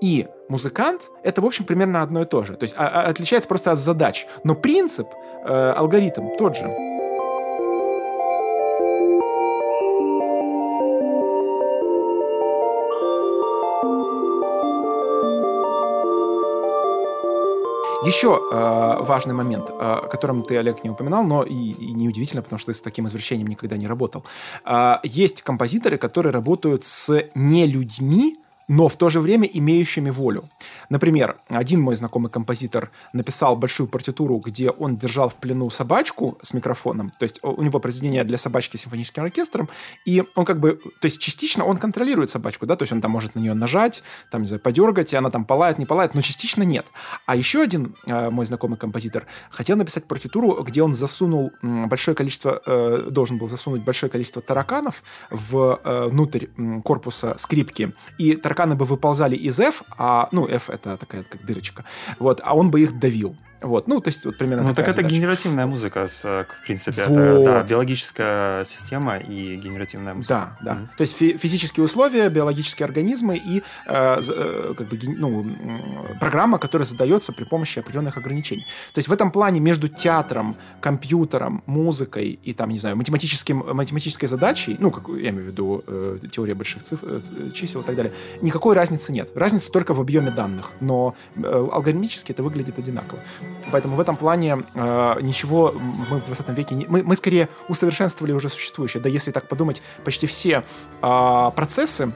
и 0.00 0.26
музыкант— 0.48 1.10
это, 1.22 1.40
в 1.40 1.46
общем, 1.46 1.64
примерно 1.64 2.02
одно 2.02 2.22
и 2.22 2.24
то 2.24 2.44
же. 2.44 2.54
То 2.56 2.64
есть 2.64 2.74
а, 2.76 2.86
а, 2.86 3.08
отличается 3.08 3.48
просто 3.48 3.72
от 3.72 3.78
задач. 3.78 4.26
Но 4.44 4.54
принцип, 4.54 5.08
э, 5.44 5.72
алгоритм 5.76 6.36
тот 6.36 6.56
же. 6.56 6.94
Еще 18.04 18.38
э, 18.52 18.96
важный 19.00 19.32
момент, 19.32 19.70
э, 19.70 19.72
о 19.72 20.06
котором 20.08 20.42
ты, 20.42 20.58
Олег, 20.58 20.84
не 20.84 20.90
упоминал, 20.90 21.24
но 21.24 21.42
и, 21.42 21.54
и 21.54 21.92
неудивительно, 21.92 22.42
потому 22.42 22.58
что 22.58 22.72
ты 22.72 22.78
с 22.78 22.82
таким 22.82 23.06
извращением 23.06 23.46
никогда 23.46 23.78
не 23.78 23.86
работал. 23.86 24.24
Э, 24.66 24.96
есть 25.02 25.40
композиторы, 25.40 25.96
которые 25.96 26.30
работают 26.30 26.84
с 26.84 27.24
не 27.34 27.66
людьми, 27.66 28.36
но 28.68 28.88
в 28.88 28.96
то 28.96 29.10
же 29.10 29.20
время 29.20 29.48
имеющими 29.52 30.10
волю. 30.10 30.48
Например, 30.88 31.36
один 31.48 31.80
мой 31.80 31.96
знакомый 31.96 32.30
композитор 32.30 32.90
написал 33.12 33.56
большую 33.56 33.88
партитуру, 33.88 34.36
где 34.38 34.70
он 34.70 34.96
держал 34.96 35.28
в 35.28 35.34
плену 35.34 35.70
собачку 35.70 36.38
с 36.42 36.54
микрофоном, 36.54 37.12
то 37.18 37.24
есть 37.24 37.40
у 37.42 37.62
него 37.62 37.78
произведение 37.78 38.24
для 38.24 38.38
собачки 38.38 38.76
с 38.76 38.82
симфоническим 38.82 39.22
оркестром, 39.22 39.68
и 40.04 40.24
он 40.34 40.44
как 40.44 40.60
бы, 40.60 40.80
то 41.00 41.06
есть 41.06 41.20
частично 41.20 41.64
он 41.64 41.76
контролирует 41.76 42.30
собачку, 42.30 42.66
да, 42.66 42.76
то 42.76 42.82
есть 42.82 42.92
он 42.92 43.00
там 43.00 43.10
может 43.10 43.34
на 43.34 43.40
нее 43.40 43.54
нажать, 43.54 44.02
там, 44.30 44.42
не 44.42 44.48
знаю, 44.48 44.60
подергать, 44.60 45.12
и 45.12 45.16
она 45.16 45.30
там 45.30 45.44
палает, 45.44 45.78
не 45.78 45.86
палает, 45.86 46.14
но 46.14 46.22
частично 46.22 46.62
нет. 46.62 46.86
А 47.26 47.36
еще 47.36 47.62
один 47.62 47.94
э, 48.06 48.30
мой 48.30 48.46
знакомый 48.46 48.78
композитор 48.78 49.26
хотел 49.50 49.76
написать 49.76 50.04
партитуру, 50.04 50.62
где 50.62 50.82
он 50.82 50.94
засунул 50.94 51.52
большое 51.62 52.16
количество, 52.16 52.62
э, 52.64 53.08
должен 53.10 53.38
был 53.38 53.48
засунуть 53.48 53.82
большое 53.82 54.10
количество 54.10 54.42
тараканов 54.42 55.02
в, 55.30 55.80
э, 55.84 56.08
внутрь 56.08 56.46
корпуса 56.82 57.34
скрипки, 57.38 57.92
и 58.18 58.34
тараканы 58.36 58.53
тараканы 58.54 58.76
бы 58.76 58.84
выползали 58.84 59.36
из 59.36 59.58
F, 59.60 59.82
а, 59.98 60.28
ну, 60.32 60.46
F 60.46 60.70
это 60.70 60.96
такая 60.96 61.24
как 61.24 61.44
дырочка, 61.44 61.84
вот, 62.18 62.40
а 62.44 62.54
он 62.54 62.70
бы 62.70 62.80
их 62.80 62.98
давил. 62.98 63.36
Вот, 63.64 63.88
ну, 63.88 64.00
то 64.00 64.08
есть 64.08 64.24
вот 64.24 64.36
примерно 64.36 64.68
Ну, 64.68 64.74
так 64.74 64.86
это 64.88 64.96
задача. 64.96 65.14
генеративная 65.14 65.66
музыка, 65.66 66.06
в 66.06 66.46
принципе. 66.66 67.04
Вот. 67.08 67.18
Это 67.18 67.44
да, 67.44 67.62
биологическая 67.62 68.64
система 68.64 69.16
и 69.16 69.56
генеративная 69.56 70.14
музыка. 70.14 70.56
Да, 70.60 70.74
да. 70.74 70.80
Mm-hmm. 70.80 70.96
То 70.96 71.02
есть 71.02 71.16
фи- 71.16 71.36
физические 71.36 71.84
условия, 71.84 72.28
биологические 72.28 72.84
организмы 72.84 73.36
и 73.36 73.62
э, 73.86 74.20
э, 74.28 74.74
как 74.76 74.88
бы, 74.88 74.98
ну, 75.02 75.46
программа, 76.20 76.58
которая 76.58 76.86
задается 76.86 77.32
при 77.32 77.44
помощи 77.44 77.78
определенных 77.78 78.16
ограничений. 78.16 78.66
То 78.92 78.98
есть 78.98 79.08
в 79.08 79.12
этом 79.12 79.30
плане 79.30 79.60
между 79.60 79.88
театром, 79.88 80.56
компьютером, 80.80 81.62
музыкой 81.66 82.38
и 82.42 82.52
там, 82.52 82.70
не 82.70 82.78
знаю, 82.78 82.96
математическим, 82.96 83.64
математической 83.72 84.26
задачей, 84.26 84.76
ну, 84.78 84.90
как 84.90 85.08
я 85.08 85.30
имею 85.30 85.44
в 85.44 85.46
виду 85.48 85.84
э, 85.86 86.18
теория 86.30 86.54
больших 86.54 86.82
цифр, 86.82 87.06
э, 87.08 87.50
чисел 87.52 87.80
и 87.80 87.84
так 87.84 87.96
далее, 87.96 88.12
никакой 88.42 88.74
разницы 88.74 89.12
нет. 89.12 89.30
Разница 89.34 89.70
только 89.70 89.94
в 89.94 90.00
объеме 90.00 90.30
данных, 90.30 90.72
но 90.80 91.14
э, 91.36 91.68
алгоритмически 91.72 92.32
это 92.32 92.42
выглядит 92.42 92.78
одинаково. 92.78 93.20
Поэтому 93.72 93.96
в 93.96 94.00
этом 94.00 94.16
плане 94.16 94.58
э, 94.74 95.16
ничего 95.20 95.74
мы 96.10 96.20
в 96.20 96.26
20 96.26 96.48
веке... 96.50 96.74
Не, 96.74 96.86
мы, 96.86 97.02
мы 97.02 97.16
скорее 97.16 97.48
усовершенствовали 97.68 98.32
уже 98.32 98.48
существующее. 98.48 99.02
Да 99.02 99.08
если 99.08 99.30
так 99.30 99.48
подумать, 99.48 99.82
почти 100.04 100.26
все 100.26 100.64
э, 101.02 101.50
процессы, 101.56 102.12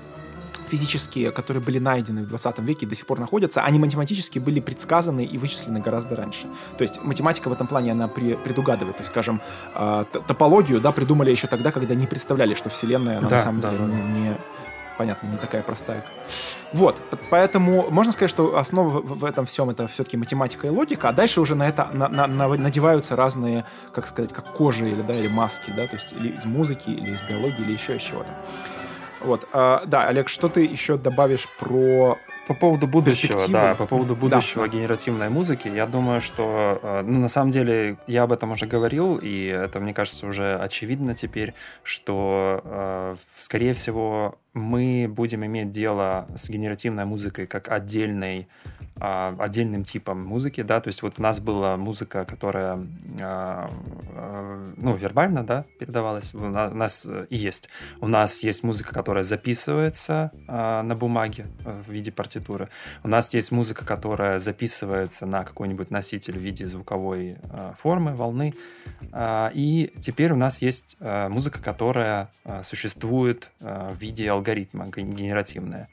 физические, 0.68 1.32
которые 1.32 1.62
были 1.62 1.78
найдены 1.78 2.22
в 2.22 2.28
20 2.28 2.58
веке 2.60 2.86
и 2.86 2.88
до 2.88 2.94
сих 2.94 3.06
пор 3.06 3.18
находятся, 3.18 3.62
они 3.62 3.78
математически 3.78 4.38
были 4.38 4.60
предсказаны 4.60 5.24
и 5.24 5.38
вычислены 5.38 5.80
гораздо 5.80 6.16
раньше. 6.16 6.46
То 6.76 6.82
есть 6.82 7.02
математика 7.02 7.48
в 7.48 7.52
этом 7.52 7.66
плане, 7.66 7.92
она 7.92 8.08
предугадывает. 8.08 8.96
То 8.96 9.00
есть, 9.00 9.10
скажем, 9.10 9.40
э, 9.74 10.04
топологию 10.26 10.80
да, 10.80 10.92
придумали 10.92 11.30
еще 11.30 11.46
тогда, 11.46 11.72
когда 11.72 11.94
не 11.94 12.06
представляли, 12.06 12.54
что 12.54 12.68
Вселенная 12.68 13.18
она, 13.18 13.28
да, 13.28 13.36
на 13.36 13.42
самом 13.42 13.60
да, 13.60 13.70
деле 13.70 13.84
да. 13.86 13.94
не 13.94 14.36
понятно, 14.98 15.28
не 15.28 15.38
такая 15.38 15.62
простая. 15.62 16.04
Вот, 16.72 17.00
поэтому 17.30 17.88
можно 17.90 18.12
сказать, 18.12 18.30
что 18.30 18.58
основа 18.58 19.00
в 19.00 19.24
этом 19.24 19.46
всем 19.46 19.70
это 19.70 19.88
все-таки 19.88 20.16
математика 20.16 20.66
и 20.66 20.70
логика, 20.70 21.08
а 21.08 21.12
дальше 21.12 21.40
уже 21.40 21.54
на 21.54 21.66
это 21.66 21.88
на, 21.92 22.08
на, 22.08 22.26
на, 22.26 22.48
надеваются 22.48 23.16
разные, 23.16 23.64
как 23.94 24.06
сказать, 24.06 24.32
как 24.32 24.52
кожи 24.52 24.90
или, 24.90 25.00
да, 25.00 25.14
или 25.14 25.28
маски, 25.28 25.70
да, 25.70 25.86
то 25.86 25.96
есть 25.96 26.12
или 26.12 26.36
из 26.36 26.44
музыки, 26.44 26.90
или 26.90 27.12
из 27.12 27.22
биологии, 27.22 27.62
или 27.62 27.72
еще 27.72 27.96
из 27.96 28.02
чего-то. 28.02 28.34
Вот, 29.20 29.48
а, 29.52 29.82
да, 29.86 30.06
Олег, 30.08 30.28
что 30.28 30.48
ты 30.48 30.64
еще 30.64 30.96
добавишь 30.96 31.48
про 31.58 32.18
по 32.48 32.54
поводу 32.54 32.86
будущего, 32.86 33.46
да, 33.48 33.74
по 33.74 33.84
поводу 33.84 34.16
будущего 34.16 34.66
да. 34.66 34.72
генеративной 34.72 35.28
музыки, 35.28 35.68
я 35.68 35.86
думаю, 35.86 36.22
что, 36.22 36.80
э, 36.82 37.02
ну, 37.04 37.20
на 37.20 37.28
самом 37.28 37.50
деле, 37.50 37.98
я 38.06 38.22
об 38.22 38.32
этом 38.32 38.52
уже 38.52 38.64
говорил, 38.64 39.18
и 39.18 39.44
это, 39.44 39.80
мне 39.80 39.92
кажется, 39.92 40.26
уже 40.26 40.56
очевидно 40.56 41.14
теперь, 41.14 41.52
что, 41.82 42.62
э, 42.64 43.16
скорее 43.38 43.74
всего, 43.74 44.38
мы 44.58 45.06
будем 45.08 45.44
иметь 45.46 45.70
дело 45.70 46.28
с 46.34 46.48
генеративной 46.48 47.04
музыкой 47.04 47.46
как 47.46 47.68
отдельной 47.68 48.48
а, 49.00 49.36
отдельным 49.38 49.84
типом 49.84 50.24
музыки, 50.24 50.62
да, 50.62 50.80
то 50.80 50.88
есть 50.88 51.02
вот 51.02 51.14
у 51.18 51.22
нас 51.22 51.38
была 51.38 51.76
музыка, 51.76 52.24
которая, 52.24 52.84
а, 53.20 53.70
а, 54.14 54.66
ну, 54.76 54.96
вербально, 54.96 55.44
да, 55.44 55.64
передавалась, 55.78 56.34
у 56.34 56.40
нас 56.40 57.08
и 57.30 57.36
есть. 57.36 57.68
У 58.00 58.08
нас 58.08 58.42
есть 58.42 58.64
музыка, 58.64 58.92
которая 58.92 59.22
записывается 59.22 60.32
на 60.48 60.96
бумаге 60.96 61.46
э, 61.64 61.82
в 61.86 61.90
виде 61.90 62.10
партитуры. 62.10 62.68
У 63.04 63.08
нас 63.08 63.32
есть 63.34 63.52
музыка, 63.52 63.84
которая 63.84 64.38
записывается 64.38 65.26
на 65.26 65.44
какой-нибудь 65.44 65.90
носитель 65.90 66.38
в 66.38 66.42
виде 66.42 66.66
звуковой 66.66 67.36
формы, 67.78 68.14
волны. 68.14 68.54
И 69.54 69.92
теперь 70.00 70.32
у 70.32 70.36
нас 70.36 70.62
есть 70.62 70.96
музыка, 71.00 71.62
которая 71.62 72.30
существует 72.62 73.50
в 73.60 73.96
виде 73.98 74.30
алгоритма 74.30 74.88
генеративная. 74.88 75.88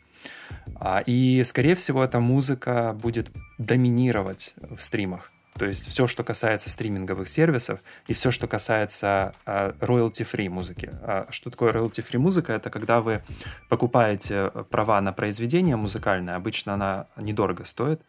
А, 0.76 1.04
и, 1.06 1.44
скорее 1.44 1.76
всего, 1.76 2.04
эта 2.04 2.20
музыка 2.20 2.94
будет 2.94 3.30
доминировать 3.58 4.56
в 4.70 4.82
стримах. 4.82 5.32
То 5.58 5.66
есть 5.66 5.88
все, 5.88 6.06
что 6.06 6.26
касается 6.26 6.70
стриминговых 6.70 7.30
сервисов 7.30 7.80
и 8.08 8.14
все, 8.14 8.30
что 8.30 8.46
касается 8.46 9.34
uh, 9.46 9.74
royalty-free 9.80 10.50
музыки. 10.50 10.92
Uh, 10.92 11.28
что 11.30 11.50
такое 11.50 11.72
royalty-free 11.72 12.18
музыка? 12.18 12.52
Это 12.52 12.70
когда 12.70 13.00
вы 13.00 13.22
покупаете 13.70 14.52
права 14.70 15.00
на 15.00 15.14
произведение 15.14 15.78
музыкальное, 15.78 16.36
обычно 16.36 16.74
она 16.74 17.08
недорого 17.16 17.64
стоит, 17.64 18.02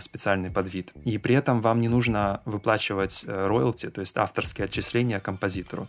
специальный 0.00 0.50
подвид, 0.50 0.90
и 1.04 1.16
при 1.18 1.36
этом 1.36 1.60
вам 1.60 1.78
не 1.78 1.88
нужно 1.88 2.40
выплачивать 2.44 3.24
роялти, 3.24 3.88
то 3.88 4.00
есть 4.00 4.16
авторские 4.16 4.64
отчисления 4.64 5.20
композитору. 5.20 5.86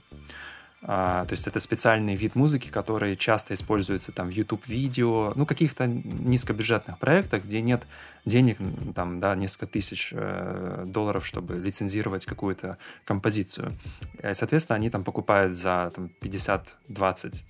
А, 0.87 1.25
то 1.25 1.33
есть 1.33 1.47
это 1.47 1.59
специальный 1.59 2.15
вид 2.15 2.35
музыки, 2.35 2.69
который 2.69 3.15
часто 3.15 3.55
используется 3.55 4.11
там 4.11 4.29
в 4.29 4.31
YouTube-видео, 4.31 5.33
ну, 5.35 5.45
каких-то 5.47 5.87
низкобюджетных 5.87 6.99
проектах, 6.99 7.43
где 7.43 7.61
нет 7.61 7.87
денег, 8.23 8.59
там, 8.93 9.19
да, 9.19 9.33
несколько 9.35 9.65
тысяч 9.65 10.09
э, 10.15 10.85
долларов, 10.87 11.25
чтобы 11.25 11.55
лицензировать 11.55 12.27
какую-то 12.27 12.77
композицию. 13.03 13.73
И, 14.21 14.33
соответственно, 14.33 14.75
они 14.75 14.91
там 14.91 15.03
покупают 15.03 15.55
за 15.55 15.91
там, 15.95 16.09
50, 16.21 16.75
20, 16.89 17.49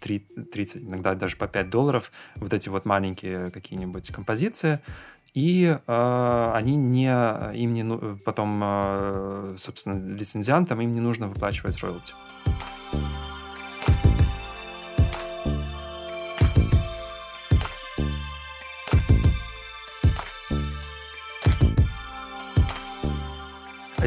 30, 0.52 0.84
иногда 0.84 1.14
даже 1.14 1.36
по 1.36 1.48
5 1.48 1.70
долларов 1.70 2.12
вот 2.36 2.54
эти 2.54 2.70
вот 2.70 2.86
маленькие 2.86 3.52
какие-нибудь 3.52 4.12
композиции, 4.12 4.80
и 5.34 5.78
э, 5.86 6.52
они 6.54 6.78
не, 6.78 7.12
им 7.54 7.74
не, 7.74 8.16
потом, 8.24 8.62
э, 8.64 9.56
собственно, 9.58 10.16
лицензиантам 10.16 10.80
им 10.80 10.94
не 10.94 11.02
нужно 11.02 11.28
выплачивать 11.28 11.84
роялти. 11.84 12.14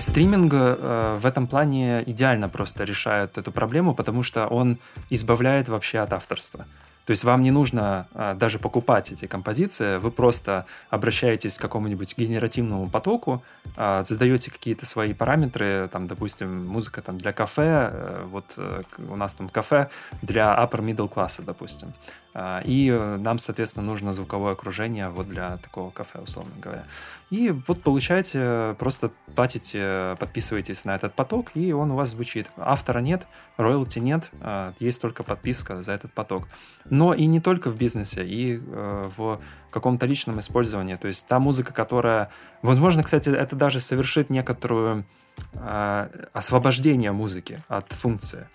Стриминг 0.00 0.52
э, 0.54 1.18
в 1.20 1.26
этом 1.26 1.46
плане 1.46 2.02
идеально 2.06 2.48
просто 2.48 2.84
решает 2.84 3.38
эту 3.38 3.52
проблему, 3.52 3.94
потому 3.94 4.22
что 4.22 4.46
он 4.46 4.78
избавляет 5.10 5.68
вообще 5.68 5.98
от 5.98 6.12
авторства. 6.12 6.66
То 7.08 7.12
есть 7.12 7.24
вам 7.24 7.42
не 7.42 7.50
нужно 7.50 8.06
а, 8.12 8.34
даже 8.34 8.58
покупать 8.58 9.12
эти 9.12 9.24
композиции, 9.26 9.96
вы 9.96 10.10
просто 10.10 10.66
обращаетесь 10.90 11.56
к 11.56 11.62
какому-нибудь 11.62 12.14
генеративному 12.18 12.90
потоку, 12.90 13.42
а, 13.76 14.04
задаете 14.04 14.50
какие-то 14.50 14.84
свои 14.84 15.14
параметры, 15.14 15.88
там, 15.90 16.06
допустим, 16.06 16.66
музыка 16.66 17.00
там 17.00 17.16
для 17.16 17.32
кафе, 17.32 17.90
э, 17.90 18.24
вот 18.26 18.58
у 18.98 19.16
нас 19.16 19.32
там 19.32 19.48
кафе 19.48 19.88
для 20.20 20.54
upper 20.54 20.84
middle 20.84 21.08
класса, 21.08 21.40
допустим. 21.40 21.94
А, 22.40 22.62
и 22.64 22.88
нам, 23.18 23.40
соответственно, 23.40 23.84
нужно 23.84 24.12
звуковое 24.12 24.52
окружение 24.52 25.08
вот 25.08 25.28
для 25.28 25.56
такого 25.56 25.90
кафе, 25.90 26.20
условно 26.20 26.52
говоря. 26.62 26.84
И 27.30 27.52
вот 27.66 27.82
получаете, 27.82 28.76
просто 28.78 29.10
платите, 29.34 30.16
подписываетесь 30.20 30.84
на 30.84 30.94
этот 30.94 31.14
поток, 31.14 31.50
и 31.54 31.72
он 31.72 31.90
у 31.90 31.96
вас 31.96 32.10
звучит. 32.10 32.48
Автора 32.56 33.00
нет, 33.00 33.26
роялти 33.56 33.98
нет, 33.98 34.30
а, 34.40 34.72
есть 34.78 35.00
только 35.00 35.24
подписка 35.24 35.82
за 35.82 35.90
этот 35.90 36.12
поток. 36.12 36.46
Но 36.88 37.12
и 37.12 37.26
не 37.26 37.40
только 37.40 37.70
в 37.70 37.76
бизнесе, 37.76 38.24
и 38.24 38.62
э, 38.64 39.10
в 39.16 39.40
каком-то 39.70 40.06
личном 40.06 40.38
использовании. 40.38 40.94
То 40.94 41.08
есть 41.08 41.26
та 41.26 41.40
музыка, 41.40 41.74
которая... 41.74 42.30
Возможно, 42.62 43.02
кстати, 43.02 43.30
это 43.30 43.56
даже 43.56 43.80
совершит 43.80 44.30
некоторую 44.30 45.04
а, 45.54 46.08
освобождение 46.32 47.10
музыки 47.10 47.58
от 47.66 47.92
функции. 47.92 48.46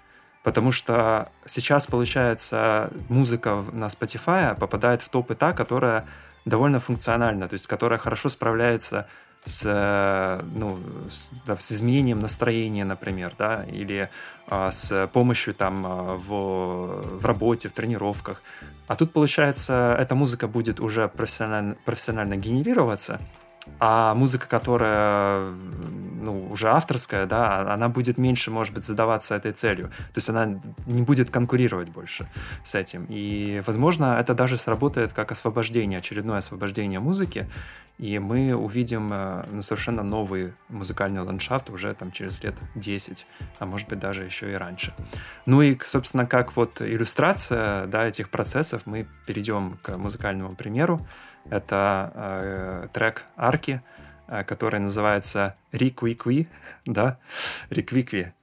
Потому 0.44 0.74
что 0.74 1.30
сейчас, 1.46 1.88
получается, 1.88 2.92
музыка 3.10 3.64
на 3.72 3.86
Spotify 3.86 4.58
попадает 4.60 5.02
в 5.02 5.10
топы 5.10 5.36
та, 5.36 5.54
которая 5.54 6.06
довольно 6.46 6.80
функциональна, 6.80 7.48
то 7.48 7.54
есть 7.54 7.68
которая 7.68 7.98
хорошо 7.98 8.28
справляется 8.30 9.08
с, 9.46 10.42
ну, 10.54 10.80
с, 11.10 11.32
да, 11.46 11.58
с 11.58 11.72
изменением 11.72 12.20
настроения, 12.20 12.86
например, 12.86 13.34
да, 13.38 13.66
или 13.66 14.10
а, 14.48 14.72
с 14.72 15.08
помощью 15.12 15.54
там 15.54 15.86
а, 15.86 16.16
в, 16.16 17.20
в 17.20 17.26
работе, 17.26 17.68
в 17.68 17.74
тренировках. 17.74 18.42
А 18.88 18.96
тут, 18.96 19.12
получается, 19.12 19.96
эта 20.00 20.16
музыка 20.16 20.48
будет 20.48 20.80
уже 20.80 21.08
профессионально, 21.08 21.76
профессионально 21.86 22.38
генерироваться, 22.38 23.20
а 23.80 24.14
музыка, 24.16 24.48
которая 24.48 25.52
ну, 26.22 26.48
уже 26.52 26.70
авторская, 26.70 27.26
да, 27.26 27.74
она 27.74 27.90
будет 27.90 28.18
меньше, 28.18 28.52
может 28.52 28.74
быть, 28.74 28.86
задаваться 28.86 29.36
этой 29.36 29.52
целью. 29.52 29.86
То 29.88 30.18
есть 30.18 30.30
она 30.30 30.62
не 30.86 31.02
будет 31.02 31.30
конкурировать 31.30 31.90
больше 31.90 32.30
с 32.64 32.76
этим. 32.76 33.06
И, 33.10 33.62
возможно, 33.66 34.18
это 34.20 34.34
даже 34.34 34.58
сработает 34.58 35.14
как 35.14 35.32
освобождение, 35.32 36.00
очередное 36.00 36.38
освобождение 36.38 37.00
музыки, 37.00 37.50
и 38.00 38.18
мы 38.20 38.56
увидим 38.56 39.12
э, 39.14 39.46
ну, 39.52 39.62
совершенно 39.62 40.02
новый 40.02 40.54
музыкальный 40.70 41.22
ландшафт 41.22 41.70
уже 41.70 41.94
там 41.94 42.12
через 42.12 42.42
лет 42.44 42.56
10, 42.76 43.26
а 43.60 43.66
может 43.66 43.88
быть 43.88 44.00
даже 44.00 44.24
еще 44.24 44.52
и 44.52 44.56
раньше. 44.56 44.94
Ну 45.46 45.62
и, 45.62 45.78
собственно, 45.80 46.26
как 46.26 46.56
вот 46.56 46.82
иллюстрация 46.82 47.86
да, 47.86 48.06
этих 48.06 48.30
процессов, 48.30 48.84
мы 48.86 49.08
перейдем 49.28 49.78
к 49.84 49.96
музыкальному 49.96 50.56
примеру. 50.56 51.06
Это 51.50 52.12
э, 52.16 52.88
трек 52.94 53.24
Арки, 53.36 53.82
э, 54.28 54.44
который 54.44 54.80
называется 54.80 55.56
Риквикви, 55.72 56.48
да, 56.86 57.18
Риквикви. 57.70 58.34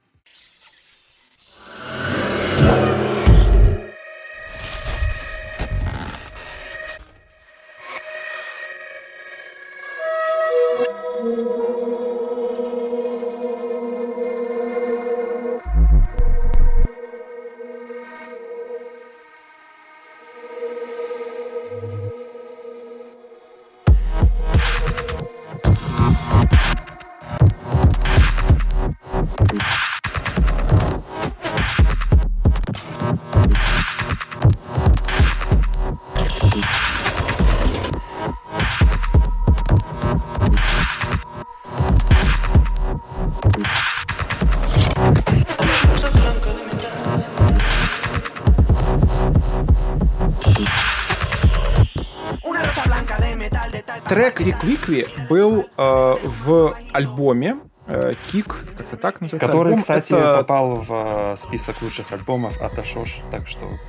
Трек 54.21 54.39
Реквикви 54.39 55.07
был 55.27 55.65
э, 55.75 56.15
в 56.45 56.77
альбоме 56.93 57.57
э, 57.87 58.11
Кик, 58.31 58.55
как-то 58.77 58.95
так 58.95 59.19
называется. 59.19 59.47
Который, 59.47 59.69
альбом. 59.69 59.79
кстати, 59.79 60.13
Это... 60.13 60.37
попал 60.37 60.75
в 60.75 60.91
э, 60.91 61.35
список 61.37 61.81
лучших 61.81 62.11
альбомов 62.11 62.61
от 62.61 62.77
Ашош, 62.77 63.21
так 63.31 63.47
что 63.47 63.79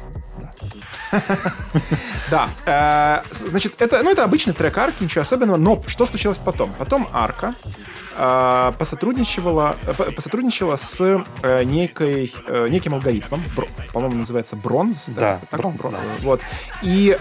да. 2.30 2.48
Э, 2.66 3.22
значит, 3.30 3.74
это, 3.80 4.02
ну, 4.02 4.10
это 4.10 4.24
обычный 4.24 4.54
трек 4.54 4.76
арки, 4.78 5.04
ничего 5.04 5.22
особенного, 5.22 5.56
но 5.56 5.82
что 5.86 6.06
случилось 6.06 6.38
потом? 6.38 6.72
Потом 6.78 7.08
арка 7.12 7.54
э, 8.16 8.72
посотрудничала, 8.78 9.76
э, 9.82 10.10
посотрудничала 10.12 10.76
с 10.76 11.24
некой, 11.64 12.32
неким 12.68 12.94
алгоритмом, 12.94 13.42
по-моему, 13.92 14.16
называется 14.16 14.56
Бронз. 14.56 15.04
Да, 15.08 15.40
да 15.50 15.58
Бронз, 15.58 15.82
да. 15.82 15.98
Вот. 16.20 16.40
И, 16.82 17.16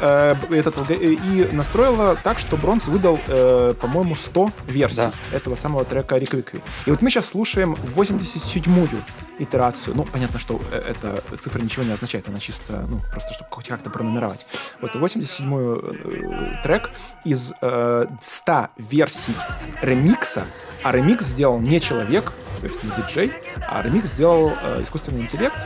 этот, 0.49 0.91
и 0.91 1.49
настроила 1.51 2.15
так, 2.15 2.39
что 2.39 2.57
Бронз 2.57 2.87
выдал, 2.87 3.17
по-моему, 3.17 4.15
100 4.15 4.51
версий 4.67 4.95
да. 4.97 5.11
этого 5.31 5.55
самого 5.55 5.85
трека 5.85 6.17
Реквикви. 6.17 6.61
И 6.85 6.91
вот 6.91 7.01
мы 7.01 7.09
сейчас 7.09 7.27
слушаем 7.27 7.73
87-ю 7.73 8.99
итерацию. 9.41 9.95
Ну, 9.95 10.03
понятно, 10.03 10.39
что 10.39 10.61
э, 10.71 10.77
эта 10.77 11.21
цифра 11.37 11.59
ничего 11.61 11.83
не 11.83 11.91
означает, 11.91 12.27
она 12.29 12.39
чисто, 12.39 12.85
ну, 12.87 13.01
просто 13.11 13.33
чтобы 13.33 13.49
хоть 13.49 13.67
как-то 13.67 13.89
пронумеровать. 13.89 14.45
Вот 14.81 14.95
87-й 14.95 16.59
э, 16.59 16.63
трек 16.63 16.91
из 17.25 17.53
э, 17.61 18.05
100 18.21 18.67
версий 18.77 19.35
ремикса, 19.81 20.45
а 20.83 20.91
ремикс 20.91 21.25
сделал 21.25 21.59
не 21.59 21.81
человек, 21.81 22.33
то 22.59 22.67
есть 22.67 22.83
не 22.83 22.91
диджей, 22.91 23.33
а 23.67 23.81
ремикс 23.81 24.09
сделал 24.09 24.53
э, 24.61 24.83
искусственный 24.83 25.21
интеллект. 25.21 25.57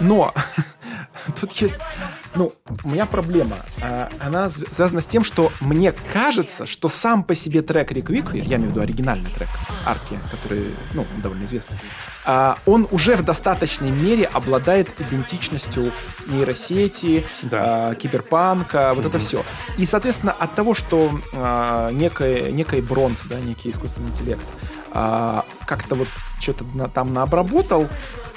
Но 0.00 0.34
тут 1.40 1.52
есть 1.52 1.80
ну, 2.34 2.52
у 2.84 2.88
меня 2.88 3.06
проблема. 3.06 3.56
А, 3.80 4.08
она 4.20 4.50
связана 4.50 5.00
с 5.00 5.06
тем, 5.06 5.24
что 5.24 5.52
мне 5.60 5.92
кажется, 6.12 6.66
что 6.66 6.88
сам 6.88 7.24
по 7.24 7.34
себе 7.34 7.62
трек 7.62 7.92
Requique, 7.92 8.36
я 8.36 8.56
имею 8.56 8.70
в 8.70 8.72
виду 8.72 8.80
оригинальный 8.80 9.30
трек 9.30 9.48
Арки, 9.84 10.18
который, 10.30 10.74
ну, 10.94 11.06
довольно 11.22 11.44
известный, 11.44 11.76
а, 12.24 12.56
он 12.66 12.88
уже 12.90 13.16
в 13.16 13.24
достаточной 13.24 13.90
мере 13.90 14.24
обладает 14.24 14.88
идентичностью 15.00 15.92
нейросети, 16.26 17.24
да. 17.42 17.90
А, 17.90 17.94
киберпанка, 17.94 18.92
вот 18.94 19.04
mm-hmm. 19.04 19.08
это 19.08 19.18
все. 19.18 19.44
И, 19.78 19.86
соответственно, 19.86 20.32
от 20.32 20.54
того, 20.54 20.74
что 20.74 21.10
некий, 21.92 22.52
некий 22.52 22.80
бронз, 22.80 23.24
да, 23.24 23.38
некий 23.40 23.70
искусственный 23.70 24.10
интеллект, 24.10 24.46
как-то 24.92 25.94
вот 25.94 26.08
что-то 26.42 26.64
на, 26.74 26.88
там 26.88 27.12
наобработал. 27.12 27.88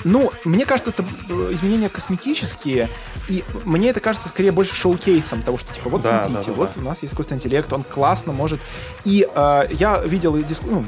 Ну, 0.04 0.32
мне 0.44 0.66
кажется, 0.66 0.92
это 0.92 1.04
э, 1.30 1.50
изменения 1.54 1.90
косметические, 1.90 2.90
и 3.28 3.44
мне 3.64 3.90
это 3.90 4.00
кажется 4.00 4.30
скорее 4.30 4.52
больше 4.52 4.76
шоу-кейсом 4.76 5.42
того, 5.42 5.58
что 5.58 5.74
типа 5.74 5.90
вот 5.90 6.04
да, 6.04 6.26
смотрите, 6.26 6.52
да, 6.52 6.54
да, 6.56 6.62
вот 6.62 6.72
да. 6.76 6.82
у 6.82 6.84
нас 6.84 7.02
есть 7.02 7.14
искусственный 7.14 7.40
интеллект, 7.40 7.74
он 7.74 7.84
классно 7.84 8.32
может. 8.32 8.60
И 9.04 9.28
э, 9.34 9.64
я 9.72 10.02
видел 10.04 10.38
диску, 10.38 10.68
ну, 10.70 10.86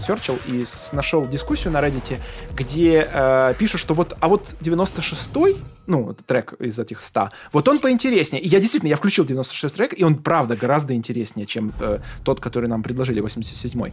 серчил 0.00 0.38
и 0.46 0.64
нашел 0.92 1.26
дискуссию 1.26 1.72
на 1.72 1.78
Reddit, 1.78 2.20
где 2.54 3.08
э, 3.10 3.54
пишут, 3.58 3.80
что 3.80 3.94
вот, 3.94 4.16
а 4.20 4.28
вот 4.28 4.46
96-й, 4.60 5.56
ну, 5.86 6.14
трек 6.26 6.52
из 6.60 6.78
этих 6.78 7.02
100, 7.02 7.30
вот 7.52 7.66
он 7.66 7.80
поинтереснее. 7.80 8.40
И 8.40 8.48
я 8.48 8.60
действительно, 8.60 8.90
я 8.90 8.96
включил 8.96 9.24
96 9.24 9.74
трек, 9.74 9.98
и 9.98 10.04
он, 10.04 10.16
правда, 10.16 10.54
гораздо 10.54 10.94
интереснее, 10.94 11.46
чем 11.46 11.72
э, 11.80 11.98
тот, 12.22 12.38
который 12.38 12.68
нам 12.68 12.84
предложили, 12.84 13.20
87-й. 13.20 13.92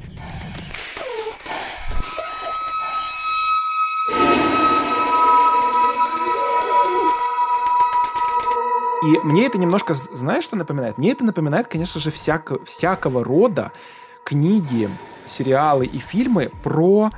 И 9.01 9.17
мне 9.23 9.45
это 9.45 9.57
немножко, 9.57 9.93
знаешь, 9.93 10.43
что 10.43 10.57
напоминает? 10.57 10.97
Мне 10.97 11.11
это 11.11 11.23
напоминает, 11.23 11.67
конечно 11.67 11.99
же, 11.99 12.11
всяко, 12.11 12.63
всякого 12.65 13.23
рода 13.23 13.71
книги, 14.25 14.89
сериалы 15.25 15.85
и 15.85 15.99
фильмы 15.99 16.51
про 16.63 17.09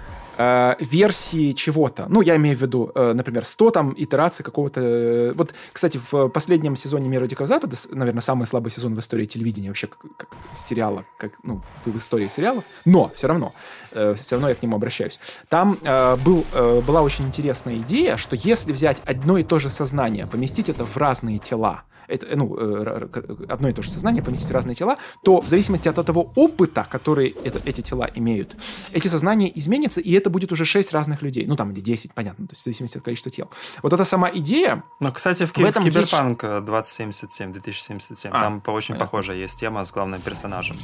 э, 0.41 0.75
версии 0.79 1.51
чего-то. 1.53 2.05
Ну, 2.09 2.21
я 2.21 2.35
имею 2.35 2.57
в 2.57 2.61
виду, 2.61 2.91
э, 2.93 3.13
например, 3.13 3.45
100 3.45 3.71
там 3.71 3.93
итераций 3.97 4.43
какого-то... 4.43 4.81
Э, 4.81 5.33
вот, 5.33 5.53
кстати, 5.71 5.99
в 6.11 6.29
последнем 6.29 6.75
сезоне 6.75 7.09
«Мира 7.09 7.25
Дикого 7.25 7.47
Запада», 7.47 7.75
наверное, 7.91 8.21
самый 8.21 8.47
слабый 8.47 8.71
сезон 8.71 8.95
в 8.95 8.99
истории 8.99 9.25
телевидения, 9.25 9.69
вообще 9.69 9.87
как, 9.87 9.99
как 10.17 10.29
сериала, 10.53 11.05
как, 11.17 11.33
ну, 11.43 11.61
в 11.85 11.97
истории 11.97 12.27
сериалов, 12.27 12.63
но 12.85 13.11
все 13.15 13.27
равно, 13.27 13.53
э, 13.91 14.15
все 14.15 14.35
равно 14.35 14.49
я 14.49 14.55
к 14.55 14.63
нему 14.63 14.75
обращаюсь. 14.75 15.19
Там 15.49 15.77
э, 15.83 16.15
был, 16.17 16.45
э, 16.53 16.81
была 16.81 17.01
очень 17.01 17.25
интересная 17.25 17.77
идея, 17.77 18.17
что 18.17 18.35
если 18.35 18.71
взять 18.71 18.97
одно 19.05 19.37
и 19.37 19.43
то 19.43 19.59
же 19.59 19.69
сознание, 19.69 20.27
поместить 20.27 20.69
это 20.69 20.85
в 20.85 20.97
разные 20.97 21.37
тела, 21.37 21.83
это, 22.11 22.35
ну, 22.35 22.55
э, 22.57 23.07
одно 23.49 23.69
и 23.69 23.73
то 23.73 23.81
же 23.81 23.89
сознание, 23.89 24.23
поместить 24.23 24.49
в 24.49 24.53
разные 24.53 24.75
тела, 24.75 24.97
то 25.23 25.39
в 25.39 25.47
зависимости 25.47 25.87
от 25.87 26.05
того 26.05 26.31
опыта, 26.35 26.85
который 26.89 27.35
это, 27.43 27.59
эти 27.65 27.81
тела 27.81 28.09
имеют, 28.15 28.55
эти 28.91 29.07
сознания 29.07 29.51
изменятся, 29.55 30.01
и 30.01 30.11
это 30.11 30.29
будет 30.29 30.51
уже 30.51 30.65
6 30.65 30.93
разных 30.93 31.21
людей. 31.21 31.45
Ну, 31.47 31.55
там, 31.55 31.71
или 31.71 31.79
10, 31.79 32.13
понятно, 32.13 32.47
то 32.47 32.51
есть 32.53 32.61
в 32.61 32.65
зависимости 32.65 32.97
от 32.97 33.03
количества 33.03 33.31
тел. 33.31 33.49
Вот 33.83 33.93
эта 33.93 34.05
сама 34.05 34.29
идея... 34.33 34.83
Но, 34.99 35.11
кстати, 35.11 35.45
в, 35.45 35.53
в, 35.53 35.59
этом 35.59 35.83
Киберпанк 35.83 36.43
есть... 36.43 36.65
2077, 36.65 37.51
2077, 37.53 38.31
а, 38.31 38.39
там 38.39 38.63
очень 38.67 38.93
понятно. 38.93 39.05
похожая 39.05 39.37
есть 39.37 39.59
тема 39.59 39.83
с 39.83 39.91
главным 39.91 40.21
персонажем. 40.21 40.75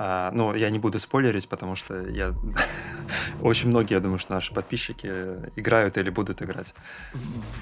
А, 0.00 0.30
ну, 0.32 0.54
я 0.54 0.70
не 0.70 0.78
буду 0.78 1.00
спойлерить, 1.00 1.48
потому 1.48 1.74
что 1.74 2.00
я 2.08 2.32
очень 3.40 3.68
многие, 3.68 3.94
я 3.94 4.00
думаю, 4.00 4.20
что 4.20 4.32
наши 4.32 4.54
подписчики 4.54 5.12
играют 5.56 5.98
или 5.98 6.08
будут 6.08 6.40
играть. 6.40 6.72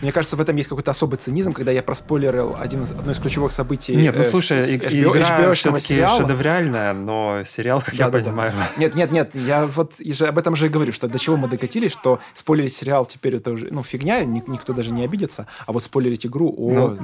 Мне 0.03 0.13
кажется, 0.13 0.37
в 0.37 0.41
этом 0.43 0.55
есть 0.57 0.69
какой-то 0.69 0.91
особый 0.91 1.19
цинизм, 1.19 1.53
когда 1.53 1.73
я 1.73 1.83
проспойлерил 1.83 2.55
один 2.61 2.83
из, 2.83 2.91
одно 2.91 3.13
из 3.13 3.19
ключевых 3.21 3.53
событий. 3.53 3.97
Нет, 3.97 4.15
ну 4.15 4.21
э, 4.21 4.25
слушай, 4.25 4.67
с, 4.67 4.77
HBO, 4.77 5.13
игра 5.13 5.55
все-таки 5.55 5.95
шедевральная, 5.95 6.93
но 6.93 7.43
сериал, 7.47 7.81
как 7.81 7.97
да, 7.97 8.05
я 8.05 8.11
да, 8.11 8.19
понимаю. 8.19 8.53
Да. 8.55 8.69
Нет, 8.77 8.95
нет, 8.95 9.13
нет, 9.13 9.35
я 9.35 9.65
вот 9.65 9.95
об 10.21 10.37
этом 10.37 10.57
же 10.57 10.67
и 10.67 10.69
говорю, 10.69 10.93
что 10.93 11.09
до 11.09 11.19
чего 11.19 11.39
мы 11.39 11.49
докатились, 11.49 11.93
что 11.93 12.21
спойлерить 12.35 12.75
сериал 12.75 13.07
теперь 13.07 13.37
это 13.37 13.53
уже, 13.53 13.69
ну, 13.71 13.83
фигня, 13.83 14.23
никто 14.25 14.75
даже 14.75 14.91
не 14.91 15.05
обидится, 15.05 15.47
а 15.65 15.73
вот 15.73 15.85
спойлерить 15.85 16.27
игру, 16.27 16.55
о, 16.55 16.71
ну, 16.71 16.99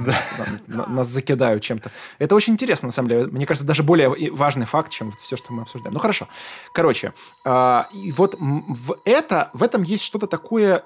да. 0.67 0.85
Нас 0.87 1.07
закидают 1.07 1.63
чем-то. 1.63 1.89
Это 2.19 2.35
очень 2.35 2.53
интересно, 2.53 2.89
на 2.89 2.91
самом 2.91 3.09
деле. 3.09 3.25
Мне 3.25 3.47
кажется, 3.47 3.65
даже 3.65 3.81
более 3.81 4.09
важный 4.31 4.67
факт, 4.67 4.91
чем 4.91 5.11
все, 5.23 5.37
что 5.37 5.53
мы 5.53 5.63
обсуждаем. 5.63 5.93
Ну 5.93 5.99
хорошо. 5.99 6.27
Короче, 6.73 7.13
э, 7.45 7.83
и 7.93 8.11
вот 8.11 8.35
в, 8.39 8.97
это, 9.05 9.49
в 9.53 9.63
этом 9.63 9.83
есть 9.83 10.03
что-то 10.03 10.27
такое 10.27 10.85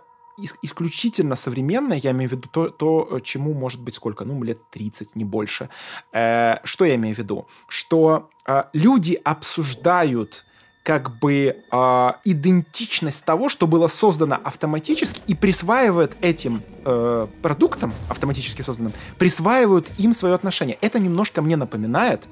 исключительно 0.61 1.35
современное, 1.35 1.97
я 1.97 2.11
имею 2.11 2.29
в 2.29 2.33
виду 2.33 2.47
то, 2.47 2.69
то 2.69 3.19
чему 3.21 3.53
может 3.53 3.81
быть 3.81 3.95
сколько, 3.95 4.23
ну, 4.23 4.41
лет 4.43 4.59
30, 4.69 5.15
не 5.15 5.25
больше. 5.25 5.69
Э, 6.13 6.57
что 6.63 6.85
я 6.85 6.95
имею 6.95 7.15
в 7.15 7.17
виду? 7.17 7.47
Что 7.67 8.29
э, 8.45 8.63
люди 8.73 9.19
обсуждают 9.23 10.45
как 10.83 11.19
бы 11.19 11.63
э, 11.69 12.11
идентичность 12.23 13.25
того, 13.25 13.49
что 13.49 13.67
было 13.67 13.87
создано 13.87 14.35
автоматически, 14.35 15.21
и 15.27 15.35
присваивают 15.35 16.15
этим 16.21 16.63
э, 16.87 17.27
продуктам, 17.41 17.93
автоматически 18.09 18.61
созданным, 18.61 18.93
присваивают 19.17 19.87
им 19.97 20.13
свое 20.13 20.33
отношение. 20.33 20.77
Это 20.81 20.99
немножко 20.99 21.41
мне 21.41 21.57
напоминает 21.57 22.23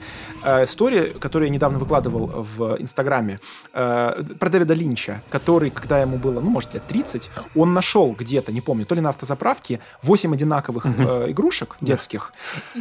э, 0.44 0.64
историю, 0.64 1.20
которую 1.20 1.50
я 1.50 1.54
недавно 1.54 1.78
выкладывал 1.78 2.28
в 2.58 2.78
Инстаграме, 2.80 3.40
э, 3.74 4.24
про 4.40 4.50
Дэвида 4.50 4.74
Линча, 4.74 5.22
который, 5.30 5.70
когда 5.70 6.00
ему 6.00 6.18
было, 6.18 6.40
ну, 6.40 6.50
может, 6.50 6.74
лет 6.74 6.88
30, 6.88 7.30
он 7.56 7.74
нашел 7.74 8.14
где-то, 8.14 8.52
не 8.52 8.62
помню, 8.62 8.86
то 8.86 8.96
ли 8.96 9.02
на 9.02 9.10
автозаправке, 9.10 9.80
8 10.02 10.34
одинаковых 10.34 10.86
э, 10.86 11.32
игрушек 11.32 11.76
детских, 11.82 12.34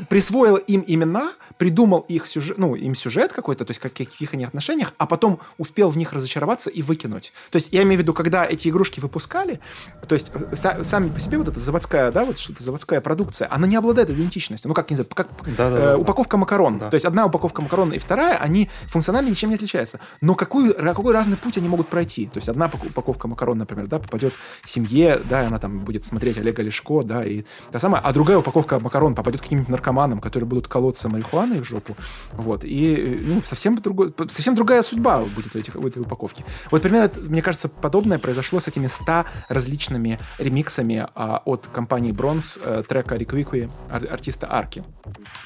присвоил 0.08 0.56
им 0.56 0.84
имена, 0.86 1.32
придумал 1.58 2.00
их 2.00 2.26
сюжет, 2.28 2.58
ну, 2.58 2.76
им 2.76 2.94
сюжет 2.94 3.32
какой-то, 3.32 3.64
то 3.64 3.70
есть 3.72 3.80
как, 3.80 3.92
каких 3.92 4.34
они 4.34 4.44
отношениях, 4.44 4.92
а 4.98 5.06
потом 5.06 5.40
успел 5.58 5.90
в 5.90 5.96
них 5.96 6.12
разочароваться 6.12 6.70
и 6.70 6.82
выкинуть. 6.82 7.32
То 7.50 7.56
есть 7.56 7.72
я 7.72 7.82
имею 7.82 7.98
в 7.98 8.02
виду, 8.02 8.14
когда 8.14 8.44
эти 8.44 8.68
игрушки 8.68 9.00
выпускали, 9.00 9.60
то 10.08 10.14
есть 10.14 10.30
э, 10.34 10.82
сами 10.82 11.08
по 11.08 11.20
себе 11.20 11.38
вот 11.38 11.48
эта 11.48 11.63
заводская, 11.64 12.12
да, 12.12 12.24
вот 12.24 12.38
что-то 12.38 12.62
заводская 12.62 13.00
продукция, 13.00 13.48
она 13.50 13.66
не 13.66 13.76
обладает 13.76 14.10
идентичностью. 14.10 14.68
Ну, 14.68 14.74
как, 14.74 14.90
не 14.90 14.96
знаю, 14.96 15.08
как 15.12 15.28
да, 15.56 15.70
да, 15.70 15.78
э, 15.92 15.96
упаковка 15.96 16.36
макарон. 16.36 16.78
Да. 16.78 16.90
То 16.90 16.94
есть 16.94 17.06
одна 17.06 17.26
упаковка 17.26 17.62
макарон 17.62 17.92
и 17.92 17.98
вторая, 17.98 18.36
они 18.38 18.70
функционально 18.86 19.30
ничем 19.30 19.50
не 19.50 19.56
отличаются. 19.56 20.00
Но 20.20 20.34
какой, 20.34 20.72
какой 20.72 21.12
разный 21.12 21.36
путь 21.36 21.58
они 21.58 21.68
могут 21.68 21.88
пройти? 21.88 22.26
То 22.26 22.38
есть 22.38 22.48
одна 22.48 22.66
упаковка 22.66 23.28
макарон, 23.28 23.58
например, 23.58 23.86
да, 23.86 23.98
попадет 23.98 24.32
семье, 24.64 25.20
да, 25.28 25.42
и 25.42 25.46
она 25.46 25.58
там 25.58 25.80
будет 25.80 26.04
смотреть 26.04 26.38
Олега 26.38 26.62
Лешко, 26.62 27.02
да, 27.02 27.24
и 27.24 27.44
та 27.72 27.78
самая, 27.78 28.00
а 28.00 28.12
другая 28.12 28.38
упаковка 28.38 28.78
макарон 28.78 29.14
попадет 29.14 29.40
к 29.40 29.44
каким-нибудь 29.44 29.70
наркоманам, 29.70 30.20
которые 30.20 30.48
будут 30.48 30.68
колоться 30.68 31.08
марихуаной 31.08 31.60
в 31.60 31.64
жопу, 31.64 31.96
вот, 32.32 32.64
и, 32.64 33.18
ну, 33.20 33.42
совсем, 33.44 33.76
другой, 33.76 34.12
совсем 34.28 34.54
другая 34.54 34.82
судьба 34.82 35.18
будет 35.18 35.54
у, 35.54 35.58
этих, 35.58 35.76
у 35.76 35.86
этой 35.86 36.02
упаковки. 36.02 36.44
Вот 36.70 36.82
примерно, 36.82 37.10
мне 37.22 37.42
кажется, 37.42 37.68
подобное 37.68 38.18
произошло 38.18 38.60
с 38.60 38.68
этими 38.68 38.88
100 38.88 39.24
различными 39.48 40.18
ремиксами 40.38 41.06
а, 41.14 41.42
от 41.44 41.53
компании 41.56 42.12
Bronze 42.12 42.60
э, 42.62 42.82
трека 42.86 43.14
ар- 43.90 44.06
артиста 44.10 44.46
Арки. 44.50 44.84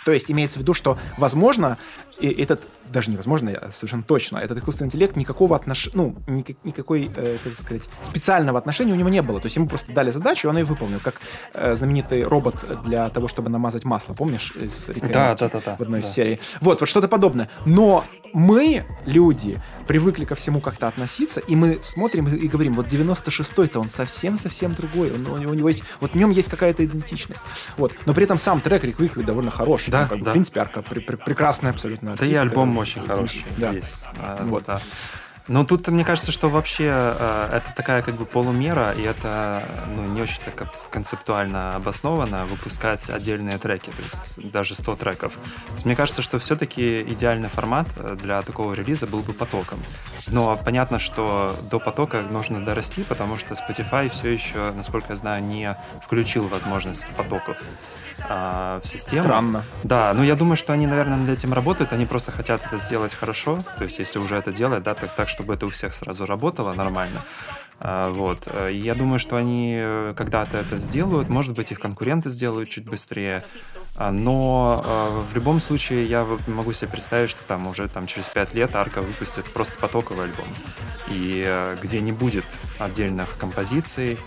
То 0.05 0.13
есть 0.13 0.31
имеется 0.31 0.59
в 0.59 0.63
виду, 0.63 0.75
что, 0.75 0.99
возможно, 1.17 1.79
этот, 2.21 2.67
даже 2.91 3.11
невозможно, 3.11 3.51
а 3.51 3.71
совершенно 3.73 4.03
точно, 4.03 4.39
этот 4.39 4.59
искусственный 4.59 4.87
интеллект 4.87 5.17
никакого 5.17 5.57
отношения, 5.57 5.97
ну, 5.97 6.17
никак, 6.27 6.57
никакой, 6.65 7.11
э, 7.15 7.37
как 7.43 7.59
сказать, 7.59 7.83
специального 8.03 8.59
отношения 8.59 8.93
у 8.93 8.97
него 8.97 9.09
не 9.09 9.23
было. 9.23 9.41
То 9.41 9.47
есть 9.47 9.57
ему 9.57 9.69
просто 9.69 9.93
дали 9.93 10.11
задачу, 10.11 10.49
и 10.49 10.51
он 10.51 10.59
ее 10.59 10.65
выполнил, 10.65 11.01
как 11.01 11.17
э, 11.55 11.77
знаменитый 11.77 12.23
робот 12.25 12.65
для 12.85 13.09
того, 13.11 13.29
чтобы 13.29 13.51
намазать 13.51 13.85
масло, 13.85 14.15
помнишь, 14.15 14.53
из 14.57 14.89
Рика 14.89 15.09
да, 15.09 15.35
да, 15.35 15.49
да, 15.49 15.61
да, 15.65 15.77
в 15.77 15.81
одной 15.81 16.03
да. 16.03 16.07
из 16.07 16.13
серий. 16.13 16.41
Вот, 16.61 16.81
вот 16.81 16.89
что-то 16.89 17.09
подобное. 17.09 17.49
Но 17.65 18.05
мы, 18.33 18.85
люди, 19.07 19.61
привыкли 19.87 20.25
ко 20.25 20.35
всему 20.35 20.61
как-то 20.61 20.87
относиться, 20.89 21.41
и 21.41 21.57
мы 21.57 21.79
смотрим 21.83 22.29
и 22.29 22.49
говорим, 22.49 22.75
вот 22.75 22.87
96-й-то 22.87 23.81
он 23.81 23.89
совсем-совсем 23.89 24.73
другой, 24.73 25.13
он, 25.13 25.27
у, 25.27 25.37
него, 25.39 25.53
у 25.53 25.55
него 25.55 25.69
есть, 25.69 25.83
вот 26.01 26.13
в 26.13 26.15
нем 26.15 26.31
есть 26.31 26.49
какая-то 26.49 26.85
идентичность. 26.85 27.41
Вот. 27.77 27.93
Но 28.07 28.15
при 28.15 28.25
этом 28.25 28.39
сам 28.39 28.61
трек 28.61 28.85
Рик 28.85 28.99
довольно 29.25 29.51
хороший. 29.51 29.91
Да, 29.91 30.03
ну, 30.03 30.09
как 30.09 30.23
да. 30.23 30.31
В 30.31 30.33
принципе, 30.33 30.61
арка 30.61 30.83
при, 30.83 31.01
при, 31.01 31.17
прекрасная 31.17 31.73
абсолютно. 31.73 32.17
Да 32.17 32.27
и 32.27 32.35
альбом 32.35 32.78
очень 32.79 33.07
хороший. 33.07 33.45
Да. 33.57 33.71
Есть. 33.71 33.97
А, 34.19 34.43
вот. 34.45 34.65
Да. 34.67 34.81
Ну, 35.49 35.65
тут 35.65 35.89
мне 35.89 36.05
кажется, 36.05 36.31
что 36.31 36.51
вообще 36.51 36.91
э, 36.91 37.49
это 37.53 37.73
такая 37.75 38.03
как 38.03 38.17
бы 38.17 38.27
полумера, 38.27 38.93
и 38.93 39.03
это 39.03 39.63
ну, 39.97 40.05
не 40.05 40.21
очень 40.21 40.41
так 40.45 40.71
концептуально 40.91 41.75
обосновано 41.75 42.45
выпускать 42.45 43.09
отдельные 43.09 43.57
треки, 43.57 43.91
то 43.91 44.03
есть 44.03 44.51
даже 44.53 44.75
100 44.75 44.97
треков. 44.97 45.33
То 45.33 45.73
есть 45.73 45.87
мне 45.87 45.97
кажется, 45.97 46.21
что 46.21 46.39
все-таки 46.39 47.01
идеальный 47.03 47.49
формат 47.49 47.89
э, 47.97 48.17
для 48.21 48.43
такого 48.43 48.75
релиза 48.75 49.07
был 49.07 49.21
бы 49.21 49.33
потоком. 49.33 49.79
Но 50.27 50.57
понятно, 50.63 50.99
что 50.99 51.57
до 51.71 51.79
потока 51.81 52.21
нужно 52.21 52.63
дорасти, 52.63 53.03
потому 53.03 53.39
что 53.39 53.55
Spotify 53.55 54.11
все 54.11 54.29
еще, 54.29 54.73
насколько 54.73 55.09
я 55.11 55.17
знаю, 55.17 55.43
не 55.43 55.75
включил 56.03 56.47
возможность 56.47 57.07
потоков 57.17 57.57
а, 58.29 58.81
в 58.83 58.89
систему. 58.89 59.23
Странно. 59.23 59.65
Да, 59.85 60.13
ну 60.15 60.23
я 60.23 60.35
думаю, 60.35 60.57
что 60.57 60.73
они, 60.73 60.87
наверное, 60.87 61.17
над 61.17 61.29
этим 61.29 61.53
работают, 61.53 61.93
они 61.93 62.07
просто 62.07 62.33
хотят 62.33 62.61
это 62.65 62.77
сделать 62.77 63.15
хорошо, 63.15 63.59
то 63.79 63.85
есть 63.85 63.99
если 63.99 64.19
уже 64.19 64.37
это 64.37 64.53
делать, 64.53 64.83
да, 64.83 64.95
так, 64.95 65.15
так 65.15 65.29
чтобы 65.39 65.55
это 65.55 65.67
у 65.67 65.69
всех 65.69 65.95
сразу 65.95 66.27
работало 66.27 66.73
нормально. 66.73 67.21
А, 67.79 68.11
вот. 68.11 68.49
Я 68.73 68.97
думаю, 68.97 69.21
что 69.21 69.37
они 69.37 69.77
э, 69.79 70.15
когда-то 70.17 70.57
это 70.57 70.79
сделают, 70.79 71.29
может 71.29 71.55
быть, 71.55 71.71
их 71.71 71.79
конкуренты 71.79 72.29
сделают 72.29 72.69
чуть 72.69 72.91
быстрее, 72.91 73.45
но 73.99 74.81
а, 74.85 75.25
в 75.29 75.35
любом 75.35 75.61
случае 75.61 76.05
я 76.05 76.27
могу 76.47 76.73
себе 76.73 76.91
представить, 76.91 77.31
что 77.31 77.43
там 77.45 77.67
уже 77.67 77.89
там, 77.89 78.07
через 78.07 78.29
пять 78.29 78.55
лет 78.55 78.77
Арка 78.77 79.01
выпустит 79.01 79.53
просто 79.53 79.79
потоковый 79.79 80.27
альбом, 80.27 80.47
и 81.09 81.43
э, 81.45 81.77
где 81.83 82.01
не 82.01 82.13
будет 82.13 82.45
отдельных 82.79 83.37
композиций, 83.39 84.19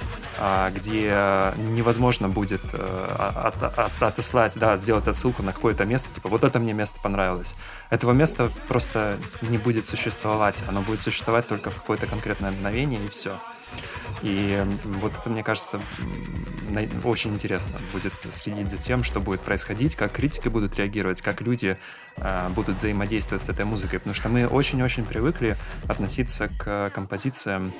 где 0.76 1.54
невозможно 1.58 2.28
будет 2.28 2.62
э, 2.74 3.16
от, 3.36 3.62
от, 3.64 4.04
отослать, 4.04 4.58
да, 4.58 4.76
сделать 4.78 5.08
отсылку 5.08 5.44
на 5.44 5.54
какое-то 5.54 5.86
место, 5.86 6.14
типа 6.14 6.30
вот 6.30 6.44
это 6.44 6.60
мне 6.60 6.74
место 6.74 7.00
понравилось. 7.02 7.56
Этого 7.90 8.12
места 8.12 8.50
просто 8.68 9.18
не 9.42 9.58
будет 9.58 9.86
существовать, 9.86 10.64
оно 10.68 10.82
будет 10.82 11.02
существовать 11.02 11.48
только 11.48 11.70
в 11.70 11.76
какое-то 11.76 12.08
конкретное 12.08 12.52
мгновение 12.52 13.04
и 13.06 13.10
все. 13.10 13.38
И 14.22 14.64
вот 14.84 15.14
это, 15.20 15.30
мне 15.30 15.44
кажется, 15.44 15.80
очень 17.04 17.34
интересно 17.34 17.80
будет 17.92 18.14
следить 18.14 18.70
за 18.70 18.78
тем, 18.78 19.04
что 19.04 19.20
будет 19.20 19.42
происходить, 19.42 19.96
как 19.96 20.12
критики 20.12 20.48
будут 20.48 20.76
реагировать, 20.76 21.22
как 21.22 21.42
люди 21.42 21.78
э, 22.18 22.50
будут 22.50 22.78
взаимодействовать 22.78 23.44
с 23.44 23.50
этой 23.50 23.66
музыкой, 23.66 24.00
потому 24.00 24.14
что 24.14 24.30
мы 24.30 24.48
очень-очень 24.48 25.06
привыкли 25.06 25.58
относиться 25.88 26.50
к 26.50 26.92
композициям 26.94 27.74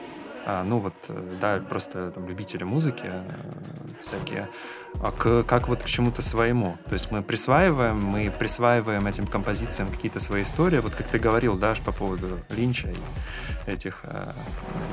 а, 0.46 0.64
ну 0.64 0.80
вот, 0.80 0.94
э, 1.10 1.38
да, 1.40 1.62
просто 1.70 2.12
там 2.12 2.28
любители 2.28 2.64
музыки 2.64 3.06
э, 3.06 3.32
всякие, 4.02 4.48
а 5.00 5.12
к, 5.12 5.44
как 5.44 5.68
вот 5.68 5.84
к 5.84 5.86
чему-то 5.86 6.22
своему. 6.22 6.78
То 6.86 6.94
есть 6.94 7.12
мы 7.12 7.22
присваиваем, 7.22 8.04
мы 8.04 8.32
присваиваем 8.32 9.08
этим 9.08 9.28
композициям 9.28 9.90
какие-то 9.90 10.20
свои 10.20 10.44
истории, 10.44 10.80
вот 10.80 10.94
как 10.96 11.08
ты 11.08 11.20
говорил, 11.20 11.58
да, 11.58 11.76
по 11.86 11.92
поводу 11.92 12.40
Линча 12.50 12.90
и 12.90 13.70
этих 13.72 14.02
э, 14.04 14.34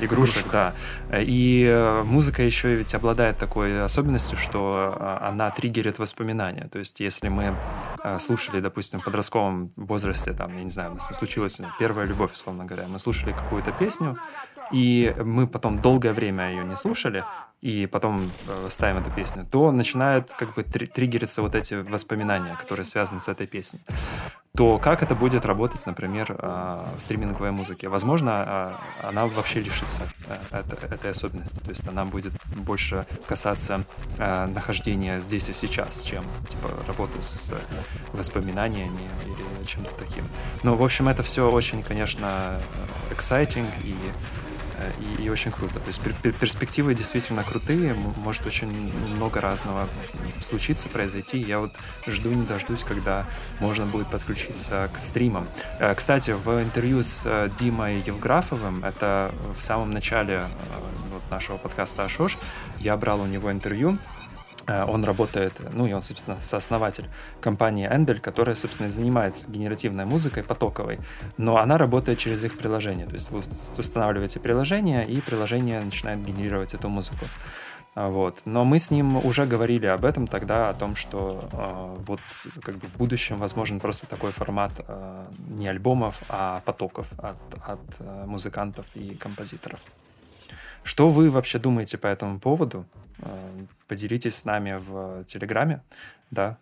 игрушек, 0.01 0.45
Игрушек. 0.45 0.51
да. 0.51 0.73
И 1.19 1.65
э, 1.67 2.03
музыка 2.03 2.43
еще 2.43 2.75
ведь 2.75 2.93
обладает 2.95 3.37
такой 3.37 3.83
особенностью, 3.83 4.37
что 4.37 5.19
она 5.21 5.49
триггерит 5.49 5.99
воспоминания. 5.99 6.67
То 6.71 6.79
есть 6.79 6.99
если 6.99 7.29
мы 7.29 7.55
слушали, 8.19 8.61
допустим, 8.61 9.01
в 9.01 9.03
подростковом 9.03 9.71
возрасте, 9.75 10.33
там, 10.33 10.55
я 10.55 10.63
не 10.63 10.69
знаю, 10.69 10.91
у 10.91 10.93
нас 10.95 11.07
случилась 11.17 11.59
первая 11.79 12.05
любовь, 12.05 12.33
условно 12.33 12.65
говоря, 12.65 12.87
мы 12.87 12.99
слушали 12.99 13.31
какую-то 13.31 13.71
песню, 13.71 14.17
и 14.71 15.13
мы 15.23 15.47
потом 15.47 15.81
долгое 15.81 16.13
время 16.13 16.51
ее 16.51 16.63
не 16.63 16.75
слушали, 16.75 17.23
и 17.61 17.87
потом 17.87 18.31
э, 18.47 18.67
ставим 18.69 18.97
эту 19.01 19.11
песню, 19.11 19.45
то 19.49 19.71
начинают 19.71 20.31
как 20.31 20.53
бы 20.53 20.63
три 20.63 20.87
триггериться 20.87 21.41
вот 21.41 21.55
эти 21.55 21.73
воспоминания, 21.73 22.55
которые 22.55 22.85
связаны 22.85 23.19
с 23.19 23.27
этой 23.27 23.47
песней. 23.47 23.81
То 24.55 24.79
как 24.79 25.03
это 25.03 25.13
будет 25.13 25.45
работать, 25.45 25.85
например, 25.85 26.35
э, 26.37 26.85
в 26.95 26.99
стриминговой 26.99 27.51
музыке? 27.51 27.89
Возможно, 27.89 28.75
э, 29.03 29.07
она 29.07 29.25
вообще 29.25 29.59
лишится 29.59 30.03
э, 30.27 30.35
это, 30.51 30.75
этой 30.87 31.11
особенности, 31.11 31.59
то 31.59 31.69
есть 31.69 31.87
она 31.87 32.05
будет 32.05 32.33
больше 32.55 33.05
касаться 33.27 33.83
нахождения 34.17 35.19
здесь 35.21 35.49
и 35.49 35.53
сейчас, 35.53 36.01
чем 36.01 36.23
типа 36.49 36.69
работы 36.87 37.21
с 37.21 37.53
воспоминаниями 38.13 39.09
или 39.25 39.65
чем-то 39.65 39.91
таким. 39.97 40.23
Ну, 40.63 40.75
в 40.75 40.83
общем, 40.83 41.07
это 41.09 41.23
все 41.23 41.49
очень, 41.49 41.83
конечно, 41.83 42.59
exciting 43.11 43.67
и 43.83 43.95
и, 45.17 45.23
и 45.23 45.29
очень 45.29 45.51
круто. 45.51 45.79
То 45.79 45.87
есть 45.87 46.01
перспективы 46.39 46.93
действительно 46.93 47.43
крутые, 47.43 47.93
может 47.93 48.45
очень 48.45 48.69
много 49.15 49.41
разного 49.41 49.87
случиться, 50.41 50.89
произойти. 50.89 51.39
Я 51.39 51.59
вот 51.59 51.71
жду 52.07 52.29
не 52.29 52.45
дождусь, 52.45 52.83
когда 52.83 53.25
можно 53.59 53.85
будет 53.85 54.07
подключиться 54.07 54.89
к 54.93 54.99
стримам. 54.99 55.47
Э, 55.79 55.93
кстати, 55.95 56.31
в 56.31 56.61
интервью 56.61 57.01
с 57.01 57.23
э, 57.25 57.49
Димой 57.59 58.01
Евграфовым, 58.01 58.83
это 58.83 59.33
в 59.57 59.61
самом 59.61 59.91
начале 59.91 60.43
э, 60.43 60.43
нашего 61.31 61.57
подкаста 61.57 62.03
«Ашош», 62.03 62.37
я 62.79 62.95
брал 62.97 63.21
у 63.21 63.25
него 63.25 63.51
интервью, 63.51 63.97
он 64.87 65.03
работает, 65.03 65.53
ну 65.73 65.87
и 65.87 65.93
он, 65.93 66.01
собственно, 66.01 66.37
сооснователь 66.39 67.05
компании 67.41 67.87
Endelь, 67.87 68.19
которая, 68.19 68.55
собственно, 68.55 68.89
занимается 68.89 69.49
генеративной 69.49 70.05
музыкой 70.05 70.43
потоковой, 70.43 70.99
но 71.37 71.57
она 71.57 71.77
работает 71.77 72.19
через 72.19 72.43
их 72.43 72.57
приложение. 72.57 73.07
То 73.07 73.15
есть 73.15 73.31
вы 73.31 73.41
устанавливаете 73.77 74.39
приложение, 74.39 75.05
и 75.05 75.21
приложение 75.21 75.81
начинает 75.81 76.23
генерировать 76.23 76.73
эту 76.73 76.89
музыку. 76.89 77.25
А, 77.95 78.09
вот. 78.09 78.41
Но 78.45 78.65
мы 78.65 78.79
с 78.79 78.91
ним 78.91 79.17
уже 79.25 79.45
говорили 79.45 79.85
об 79.87 80.05
этом 80.05 80.27
тогда, 80.27 80.69
о 80.69 80.73
том, 80.73 80.95
что 80.95 81.49
э, 81.51 81.95
вот 82.05 82.21
как 82.61 82.75
бы 82.75 82.87
в 82.87 82.97
будущем 82.97 83.37
возможен 83.37 83.79
просто 83.79 84.07
такой 84.07 84.31
формат 84.31 84.71
э, 84.87 85.25
не 85.49 85.67
альбомов, 85.67 86.21
а 86.29 86.61
потоков 86.65 87.07
от, 87.17 87.37
от 87.65 87.79
э, 87.99 88.23
музыкантов 88.25 88.85
и 88.95 89.15
композиторов. 89.15 89.79
Что 90.83 91.09
вы 91.09 91.29
вообще 91.29 91.59
думаете 91.59 91.97
по 91.97 92.07
этому 92.07 92.39
поводу? 92.39 92.85
Э, 93.19 93.29
поделитесь 93.87 94.35
с 94.35 94.45
нами 94.45 94.79
в 94.79 95.23
Телеграме, 95.25 95.81
да, 96.31 96.57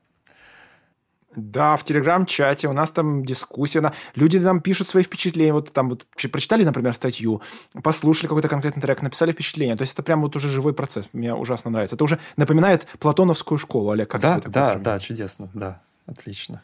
да, 1.37 1.75
в 1.75 1.83
телеграм-чате 1.83 2.67
у 2.67 2.73
нас 2.73 2.89
там 2.89 3.23
дискуссия. 3.23 3.79
На... 3.79 3.93
Люди 4.15 4.37
нам 4.37 4.59
пишут 4.59 4.87
свои 4.87 5.03
впечатления. 5.03 5.53
Вот 5.53 5.71
там 5.71 5.89
вот 5.89 6.07
прочитали, 6.31 6.63
например, 6.63 6.95
статью, 6.95 7.43
послушали 7.83 8.27
какой-то 8.27 8.49
конкретный 8.49 8.81
трек, 8.81 9.03
написали 9.03 9.33
впечатление. 9.33 9.75
То 9.75 9.83
есть 9.83 9.93
это 9.93 10.01
прям 10.01 10.21
вот 10.21 10.35
уже 10.35 10.49
живой 10.49 10.73
процесс. 10.73 11.09
Мне 11.13 11.35
ужасно 11.35 11.69
нравится. 11.69 11.95
Это 11.95 12.03
уже 12.03 12.17
напоминает 12.37 12.87
платоновскую 12.99 13.59
школу. 13.59 13.91
Олег, 13.91 14.09
как 14.09 14.21
да, 14.21 14.39
тебе 14.39 14.49
Да, 14.49 14.75
да, 14.75 14.97
чудесно. 14.97 15.49
Да, 15.53 15.79
отлично. 16.07 16.63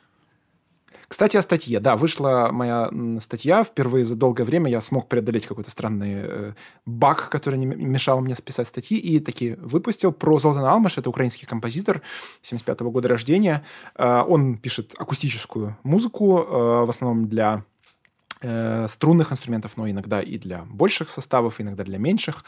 Кстати, 1.13 1.37
о 1.37 1.43
статье. 1.43 1.79
Да, 1.79 1.95
вышла 1.95 2.49
моя 2.51 2.89
статья. 3.19 3.63
Впервые 3.63 4.03
за 4.03 4.15
долгое 4.15 4.45
время 4.45 4.71
я 4.71 4.81
смог 4.81 5.07
преодолеть 5.07 5.45
какой-то 5.45 5.69
странный 5.69 6.13
э, 6.15 6.53
баг, 6.87 7.29
который 7.29 7.59
не 7.59 7.67
мешал 7.67 8.19
мне 8.19 8.33
списать 8.35 8.67
статьи, 8.67 8.97
и 8.97 9.19
таки 9.19 9.53
выпустил 9.61 10.11
про 10.11 10.39
Золтан 10.39 10.65
Алмаш. 10.65 10.97
Это 10.97 11.11
украинский 11.11 11.45
композитор 11.45 12.01
75 12.41 12.81
-го 12.81 12.89
года 12.89 13.09
рождения. 13.09 13.63
Э, 13.95 14.23
он 14.27 14.57
пишет 14.57 14.95
акустическую 14.97 15.77
музыку, 15.83 16.39
э, 16.39 16.85
в 16.85 16.89
основном 16.89 17.29
для 17.29 17.63
э, 18.41 18.87
струнных 18.89 19.31
инструментов, 19.31 19.77
но 19.77 19.87
иногда 19.87 20.19
и 20.19 20.39
для 20.39 20.65
больших 20.65 21.09
составов, 21.09 21.61
иногда 21.61 21.83
для 21.83 21.99
меньших. 21.99 22.43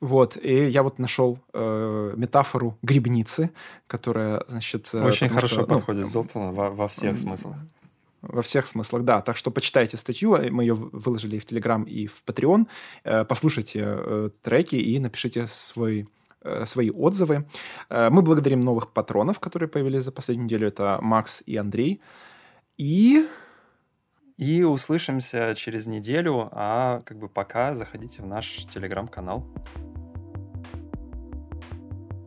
Вот. 0.00 0.38
И 0.40 0.68
я 0.68 0.82
вот 0.84 1.00
нашел 1.00 1.40
э, 1.52 2.14
метафору 2.16 2.78
грибницы, 2.82 3.50
которая, 3.88 4.44
значит... 4.46 4.88
Э, 4.94 5.04
Очень 5.04 5.30
хорошо 5.30 5.48
что, 5.48 5.60
ну, 5.62 5.66
подходит 5.66 6.04
ну, 6.04 6.10
Золтана 6.10 6.52
во, 6.52 6.70
во 6.70 6.86
всех 6.86 7.18
смыслах. 7.18 7.56
Во 8.28 8.42
всех 8.42 8.66
смыслах, 8.66 9.04
да. 9.04 9.20
Так 9.20 9.36
что 9.36 9.50
почитайте 9.50 9.96
статью, 9.96 10.34
э, 10.34 10.50
мы 10.50 10.64
ее 10.64 10.74
выложили 10.74 11.36
и 11.36 11.38
в 11.38 11.44
Телеграм, 11.44 11.84
и 11.84 12.06
в 12.06 12.22
Patreon. 12.24 12.66
Э, 13.04 13.24
послушайте 13.24 13.80
э, 13.84 14.30
треки 14.42 14.76
и 14.76 14.98
напишите 14.98 15.46
свой 15.48 16.08
свои 16.66 16.90
отзывы. 16.90 17.46
Мы 17.88 18.20
благодарим 18.20 18.60
новых 18.60 18.92
патронов, 18.92 19.40
которые 19.40 19.66
появились 19.66 20.04
за 20.04 20.12
последнюю 20.12 20.44
неделю. 20.44 20.68
Это 20.68 20.98
Макс 21.00 21.42
и 21.46 21.56
Андрей. 21.56 22.02
И... 22.76 23.26
И 24.36 24.62
услышимся 24.62 25.54
через 25.56 25.86
неделю, 25.86 26.50
а 26.52 27.00
как 27.06 27.18
бы 27.18 27.30
пока 27.30 27.74
заходите 27.74 28.20
в 28.20 28.26
наш 28.26 28.66
телеграм-канал. 28.66 29.46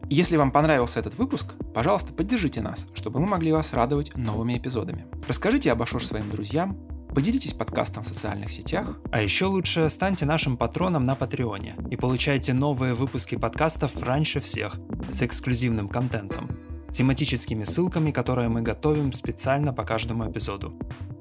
Если 0.09 0.37
вам 0.37 0.51
понравился 0.51 1.01
этот 1.01 1.17
выпуск, 1.17 1.55
пожалуйста, 1.73 2.13
поддержите 2.13 2.61
нас, 2.61 2.87
чтобы 2.93 3.19
мы 3.19 3.27
могли 3.27 3.51
вас 3.51 3.73
радовать 3.73 4.15
новыми 4.15 4.57
эпизодами. 4.57 5.05
Расскажите 5.27 5.69
об 5.69 5.81
Ашош 5.81 6.05
своим 6.05 6.29
друзьям, 6.29 6.77
поделитесь 7.13 7.51
подкастом 7.51 8.03
в 8.03 8.07
социальных 8.07 8.51
сетях. 8.53 8.99
А 9.11 9.21
еще 9.21 9.47
лучше 9.47 9.89
станьте 9.89 10.25
нашим 10.25 10.55
патроном 10.55 11.03
на 11.03 11.15
Патреоне 11.15 11.75
и 11.91 11.97
получайте 11.97 12.53
новые 12.53 12.93
выпуски 12.93 13.35
подкастов 13.35 14.01
раньше 14.01 14.39
всех 14.39 14.79
с 15.09 15.21
эксклюзивным 15.23 15.89
контентом, 15.89 16.51
тематическими 16.97 17.63
ссылками, 17.63 18.09
которые 18.09 18.49
мы 18.49 18.63
готовим 18.63 19.13
специально 19.13 19.71
по 19.71 19.83
каждому 19.83 20.29
эпизоду. 20.31 20.73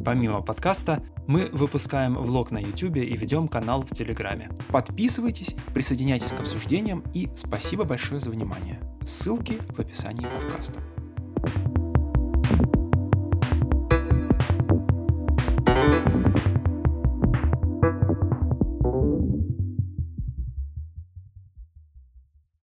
Помимо 0.02 0.40
подкаста, 0.40 1.02
мы 1.26 1.50
выпускаем 1.52 2.16
влог 2.16 2.50
на 2.50 2.58
YouTube 2.58 2.96
и 2.96 3.14
ведем 3.14 3.46
канал 3.46 3.82
в 3.82 3.90
Телеграме. 3.90 4.48
Подписывайтесь, 4.68 5.54
присоединяйтесь 5.74 6.30
к 6.30 6.40
обсуждениям 6.40 7.04
и 7.12 7.28
спасибо 7.36 7.84
большое 7.84 8.20
за 8.20 8.30
внимание. 8.30 8.80
Ссылки 9.04 9.58
в 9.68 9.78
описании 9.78 10.26
подкаста. 10.26 10.80